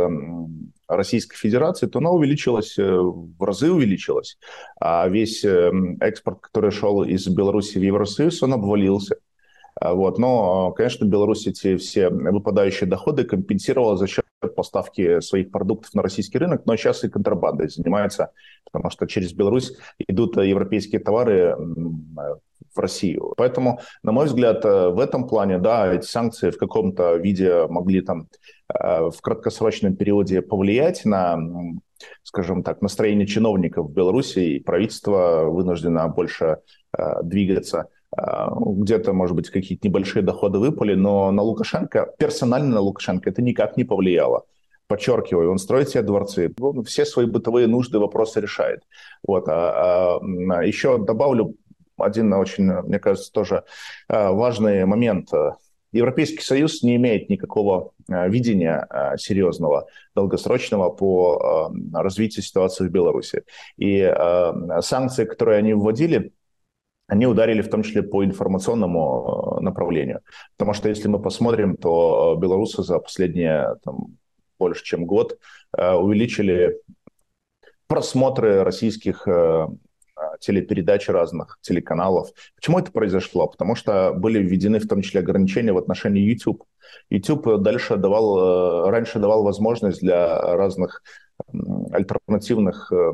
Российской 0.88 1.38
Федерацией, 1.38 1.90
то 1.90 2.00
она 2.00 2.10
увеличилась, 2.10 2.78
э, 2.78 2.84
в 2.84 3.42
разы 3.44 3.72
увеличилась. 3.72 4.38
А 4.80 5.08
весь 5.08 5.44
э, 5.46 5.72
экспорт, 6.02 6.40
который 6.42 6.72
шел 6.72 7.04
из 7.04 7.28
Беларуси 7.28 7.78
в 7.78 7.82
Евросоюз, 7.82 8.42
он 8.44 8.54
обвалился. 8.54 9.18
А, 9.76 9.94
вот. 9.94 10.18
Но, 10.18 10.72
конечно, 10.72 11.06
Беларусь 11.06 11.48
эти 11.48 11.78
все 11.78 12.10
выпадающие 12.10 12.90
доходы 12.90 13.24
компенсировала 13.24 13.98
за 13.98 14.08
счет 14.08 14.26
поставки 14.56 15.20
своих 15.22 15.52
продуктов 15.52 15.94
на 15.94 16.02
российский 16.02 16.40
рынок, 16.40 16.66
но 16.66 16.76
сейчас 16.76 17.04
и 17.04 17.10
контрабандой 17.10 17.70
занимается, 17.70 18.32
потому 18.72 18.90
что 18.90 19.06
через 19.06 19.34
Беларусь 19.34 19.74
идут 20.08 20.38
европейские 20.38 21.00
товары 21.00 21.56
в 22.74 22.80
Россию. 22.80 23.34
Поэтому, 23.38 23.80
на 24.04 24.12
мой 24.12 24.26
взгляд, 24.26 24.64
э, 24.64 24.90
в 24.90 25.00
этом 25.00 25.28
плане, 25.28 25.58
да, 25.58 25.94
эти 25.94 26.06
санкции 26.06 26.52
в 26.52 26.58
каком-то 26.58 27.16
виде 27.16 27.68
могли 27.68 28.02
там 28.02 28.30
э, 28.74 29.10
в 29.10 29.22
краткосрочном 29.22 29.96
периоде 29.96 30.42
повлиять 30.42 31.04
на 31.06 31.38
скажем 32.24 32.64
так, 32.64 32.82
настроение 32.82 33.28
чиновников 33.28 33.88
в 33.88 33.94
Беларуси, 33.94 34.40
и 34.40 34.60
правительство 34.60 35.44
вынуждено 35.46 36.08
больше 36.08 36.58
э, 36.98 37.24
двигаться 37.24 37.80
а, 37.82 37.88
где-то, 38.18 39.14
может 39.14 39.36
быть, 39.36 39.50
какие-то 39.50 39.88
небольшие 39.88 40.22
доходы 40.22 40.60
выпали, 40.60 40.96
но 40.96 41.32
на 41.32 41.42
Лукашенко, 41.42 42.14
персонально 42.18 42.76
на 42.76 42.82
Лукашенко 42.82 43.30
это 43.30 43.42
никак 43.42 43.78
не 43.78 43.84
повлияло. 43.84 44.44
Подчеркиваю, 44.88 45.52
он 45.52 45.58
строит 45.58 45.90
себе 45.90 46.02
дворцы, 46.04 46.54
он 46.60 46.84
все 46.84 47.06
свои 47.06 47.26
бытовые 47.26 47.68
нужды, 47.68 47.98
вопросы 48.00 48.42
решает. 48.42 48.82
Вот. 49.26 49.48
А, 49.48 50.20
а, 50.20 50.64
еще 50.66 50.98
добавлю 50.98 51.56
один 51.98 52.34
очень, 52.34 52.66
мне 52.66 53.00
кажется, 53.00 53.32
тоже 53.32 53.64
а, 54.10 54.34
важный 54.34 54.84
момент. 54.86 55.30
Европейский 55.94 56.42
Союз 56.42 56.84
не 56.84 56.98
имеет 56.98 57.30
никакого 57.30 57.92
а, 58.10 58.28
видения 58.28 58.86
серьезного, 59.18 59.88
долгосрочного 60.16 60.90
по 60.90 61.72
развитию 61.94 62.44
ситуации 62.44 62.86
в 62.86 62.92
Беларуси. 62.92 63.44
И 63.78 64.14
санкции, 64.82 65.24
которые 65.24 65.60
они 65.60 65.74
вводили, 65.74 66.34
они 67.12 67.28
ударили 67.28 67.62
в 67.62 67.70
том 67.70 67.84
числе 67.84 68.04
по 68.04 68.24
информационному 68.24 69.58
э, 69.60 69.64
направлению. 69.64 70.22
Потому 70.56 70.74
что 70.74 70.88
если 70.88 71.10
мы 71.10 71.22
посмотрим, 71.22 71.76
то 71.76 72.36
э, 72.38 72.42
белорусы 72.42 72.84
за 72.84 73.00
последние 73.00 73.76
там, 73.84 74.16
больше 74.58 74.86
чем 74.86 75.06
год 75.06 75.38
э, 75.78 75.92
увеличили 75.92 76.80
просмотры 77.88 78.64
российских 78.64 79.28
телепередач 80.40 81.10
разных 81.10 81.58
телеканалов. 81.62 82.30
Почему 82.56 82.80
это 82.80 82.92
произошло? 82.92 83.48
Потому 83.48 83.76
что 83.76 84.14
были 84.14 84.40
введены 84.40 84.80
в 84.80 84.88
том 84.88 85.02
числе 85.02 85.20
ограничения 85.20 85.74
в 85.74 85.78
отношении 85.78 86.22
YouTube. 86.22 86.64
YouTube 87.10 87.62
дальше 87.62 87.98
давал, 87.98 88.90
раньше 88.90 89.20
давал 89.20 89.44
возможность 89.44 90.00
для 90.00 90.56
разных 90.56 91.04
альтернативных, 91.92 92.92
э, 92.92 93.14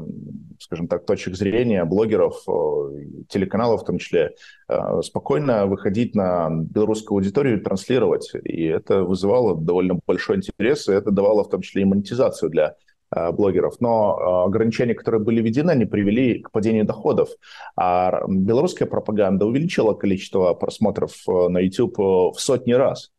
скажем 0.60 0.88
так, 0.88 1.06
точек 1.06 1.36
зрения, 1.36 1.86
блогеров, 1.86 2.44
э, 2.48 3.24
телеканалов 3.30 3.82
в 3.82 3.86
том 3.86 3.98
числе, 3.98 4.36
э, 4.70 5.02
спокойно 5.04 5.66
выходить 5.68 6.16
на 6.16 6.50
белорусскую 6.50 7.18
аудиторию 7.18 7.60
и 7.60 7.64
транслировать. 7.64 8.32
И 8.44 8.66
это 8.66 9.04
вызывало 9.04 9.56
довольно 9.56 10.00
большой 10.06 10.38
интерес, 10.38 10.88
и 10.88 10.94
это 10.94 11.12
давало 11.12 11.44
в 11.44 11.50
том 11.50 11.62
числе 11.62 11.82
и 11.84 11.86
монетизацию 11.86 12.50
для 12.50 12.76
блогеров. 13.10 13.80
Но 13.80 14.44
ограничения, 14.44 14.94
которые 14.94 15.22
были 15.22 15.42
введены, 15.42 15.72
они 15.72 15.86
привели 15.86 16.42
к 16.42 16.52
падению 16.52 16.84
доходов. 16.84 17.30
А 17.78 18.22
белорусская 18.28 18.86
пропаганда 18.86 19.46
увеличила 19.46 19.94
количество 19.94 20.54
просмотров 20.54 21.14
на 21.26 21.60
YouTube 21.60 21.98
в 21.98 22.36
сотни 22.38 22.74
раз 22.74 23.12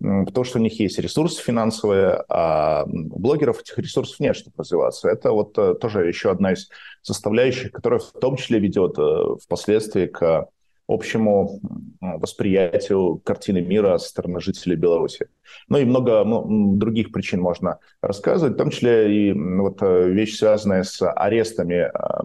потому 0.00 0.44
что 0.44 0.58
у 0.58 0.62
них 0.62 0.78
есть 0.80 0.98
ресурсы 0.98 1.42
финансовые, 1.42 2.24
а 2.28 2.84
у 2.86 3.18
блогеров 3.18 3.60
этих 3.60 3.78
ресурсов 3.78 4.20
нет, 4.20 4.36
чтобы 4.36 4.54
развиваться. 4.58 5.08
Это 5.08 5.32
вот 5.32 5.56
э, 5.58 5.74
тоже 5.74 6.06
еще 6.06 6.30
одна 6.30 6.52
из 6.52 6.68
составляющих, 7.02 7.72
которая 7.72 8.00
в 8.00 8.12
том 8.12 8.36
числе 8.36 8.58
ведет 8.58 8.98
э, 8.98 9.36
впоследствии 9.42 10.06
к 10.06 10.48
общему 10.86 11.60
восприятию 12.00 13.20
картины 13.24 13.62
мира 13.62 13.96
со 13.98 14.08
стороны 14.08 14.40
жителей 14.40 14.76
Беларуси. 14.76 15.28
Ну 15.68 15.78
и 15.78 15.84
много 15.84 16.24
других 16.24 17.10
причин 17.10 17.40
можно 17.40 17.78
рассказывать, 18.02 18.54
в 18.54 18.58
том 18.58 18.70
числе 18.70 19.30
и 19.30 19.32
вот 19.32 19.78
э, 19.82 20.10
вещь, 20.10 20.36
связанная 20.36 20.82
с 20.82 21.00
арестами 21.10 21.90
а, 21.92 22.24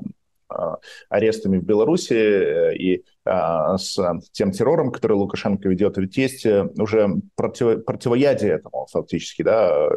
арестами 1.10 1.58
в 1.58 1.64
Беларуси 1.64 2.14
э, 2.14 2.76
и 2.76 3.04
а, 3.26 3.78
с 3.78 3.98
тем 4.32 4.52
террором, 4.52 4.92
который 4.92 5.14
Лукашенко 5.14 5.70
ведет. 5.70 5.98
Ведь 5.98 6.18
есть 6.18 6.46
э, 6.46 6.70
уже 6.78 7.10
против, 7.36 7.86
противоядие 7.86 8.54
этому 8.54 8.88
фактически. 8.92 9.44
Да? 9.44 9.90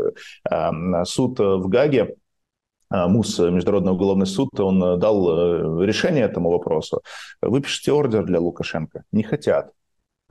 Э, 0.51 1.05
суд 1.05 1.39
в 1.39 1.69
Гаге 1.69 2.17
МУС, 2.91 3.39
Международный 3.39 3.93
уголовный 3.93 4.27
суд, 4.27 4.61
он 4.61 4.99
дал 4.99 5.83
решение 5.83 6.25
этому 6.25 6.51
вопросу. 6.51 7.01
Выпишите 7.41 7.91
ордер 7.91 8.27
для 8.27 8.39
Лукашенко. 8.39 9.05
Не 9.13 9.23
хотят. 9.23 9.73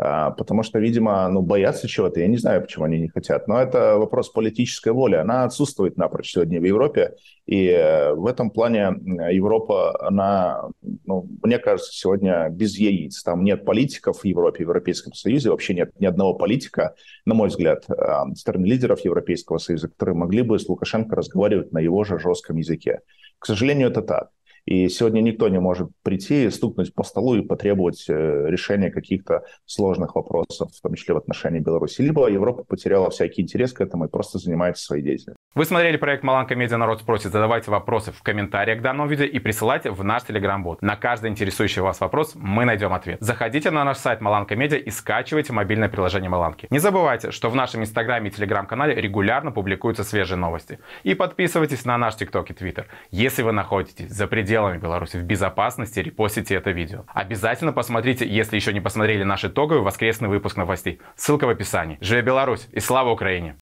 А, 0.04 0.32
потому 0.32 0.64
что, 0.64 0.80
видимо, 0.80 1.30
ну, 1.30 1.44
боятся 1.44 1.88
чего-то. 1.88 2.20
Я 2.20 2.28
не 2.28 2.38
знаю, 2.38 2.64
почему 2.64 2.86
они 2.86 3.00
не 3.00 3.08
хотят. 3.08 3.48
Но 3.48 3.62
это 3.62 3.98
вопрос 3.98 4.30
политической 4.30 4.92
воли. 4.92 5.14
Она 5.14 5.44
отсутствует 5.44 5.96
напрочь 5.96 6.32
сегодня 6.32 6.60
в 6.60 6.64
Европе. 6.64 7.14
И 7.46 7.68
э, 7.68 8.12
в 8.16 8.26
этом 8.26 8.50
плане 8.50 8.96
Европа, 9.32 9.96
она, 10.08 10.70
ну, 11.06 11.30
мне 11.44 11.60
кажется, 11.60 11.94
сегодня 11.94 12.50
без 12.50 12.80
яиц. 12.80 13.22
Там 13.22 13.44
нет 13.44 13.64
политиков 13.64 14.22
в 14.22 14.26
Европе, 14.26 14.58
в 14.58 14.70
Европейском 14.70 15.14
Союзе. 15.14 15.52
Вообще 15.52 15.76
нет 15.76 15.92
ни 16.00 16.08
одного 16.08 16.34
политика, 16.34 16.96
на 17.26 17.36
мой 17.36 17.50
взгляд, 17.50 17.86
а, 17.88 18.26
стороны 18.34 18.66
лидеров 18.66 19.02
Европейского 19.02 19.60
Союза, 19.60 19.88
которые 19.88 20.16
могли 20.16 20.42
бы 20.42 20.58
с 20.58 20.68
Лукашенко 20.68 21.16
разговаривать 21.16 21.74
на 21.74 21.78
его 21.78 22.04
же 22.06 22.18
жестком 22.18 22.58
языке. 22.58 23.02
К 23.38 23.46
сожалению, 23.46 23.90
это 23.90 24.02
так. 24.02 24.31
И 24.66 24.90
сегодня 24.90 25.22
никто 25.22 25.50
не 25.50 25.60
может 25.60 25.90
прийти, 26.04 26.50
стукнуть 26.50 26.94
по 26.94 27.04
столу 27.04 27.36
и 27.36 27.42
потребовать 27.42 28.06
э, 28.08 28.14
решения 28.48 28.92
каких-то 28.92 29.44
сложных 29.66 30.16
вопросов, 30.16 30.72
в 30.72 30.82
том 30.82 30.94
числе 30.94 31.16
в 31.16 31.18
отношении 31.18 31.60
Беларуси. 31.60 32.02
Либо 32.02 32.30
Европа 32.30 32.64
потеряла 32.64 33.10
всякий 33.10 33.42
интерес 33.42 33.74
к 33.74 33.82
этому 33.82 34.06
и 34.06 34.10
просто 34.10 34.38
занимается 34.38 34.86
своей 34.86 35.04
деятельностью. 35.04 35.41
Вы 35.54 35.66
смотрели 35.66 35.98
проект 35.98 36.24
«Маланка 36.24 36.56
Медиа. 36.56 36.78
Народ 36.78 37.02
спросит». 37.02 37.34
Задавайте 37.34 37.72
вопросы 37.72 38.14
в 38.14 38.24
комментариях 38.24 38.80
к 38.80 38.82
данному 38.82 39.10
видео 39.10 39.26
и 39.26 39.38
присылайте 39.38 39.92
в 39.92 40.02
наш 40.02 40.24
телеграм-бот. 40.24 40.82
На 40.82 40.96
каждый 40.96 41.30
интересующий 41.30 41.82
вас 41.82 42.00
вопрос 42.00 42.36
мы 42.36 42.64
найдем 42.64 42.94
ответ. 42.94 43.18
Заходите 43.20 43.70
на 43.70 43.84
наш 43.84 43.98
сайт 43.98 44.22
Маланка 44.22 44.56
Медиа 44.56 44.78
и 44.78 44.90
скачивайте 44.90 45.52
мобильное 45.52 45.90
приложение 45.90 46.30
Маланки. 46.30 46.68
Не 46.70 46.80
забывайте, 46.80 47.32
что 47.32 47.50
в 47.50 47.56
нашем 47.56 47.82
инстаграме 47.82 48.30
и 48.30 48.32
телеграм-канале 48.32 48.96
регулярно 48.96 49.52
публикуются 49.52 50.06
свежие 50.06 50.38
новости. 50.38 50.80
И 51.04 51.16
подписывайтесь 51.16 51.84
на 51.84 51.98
наш 51.98 52.16
тикток 52.16 52.50
и 52.50 52.54
твиттер. 52.54 52.88
Если 53.10 53.44
вы 53.44 53.52
находитесь 53.52 54.10
за 54.10 54.28
пределами 54.28 54.78
Беларуси 54.78 55.18
в 55.18 55.24
безопасности, 55.24 56.00
репостите 56.00 56.56
это 56.56 56.72
видео. 56.72 57.04
Обязательно 57.14 57.74
посмотрите, 57.74 58.26
если 58.26 58.56
еще 58.56 58.72
не 58.72 58.80
посмотрели 58.80 59.24
наш 59.24 59.44
итоговый 59.44 59.82
воскресный 59.82 60.30
выпуск 60.30 60.56
новостей. 60.56 61.02
Ссылка 61.18 61.44
в 61.44 61.50
описании. 61.50 61.98
Живе 62.00 62.22
Беларусь 62.22 62.70
и 62.72 62.80
слава 62.80 63.10
Украине! 63.10 63.58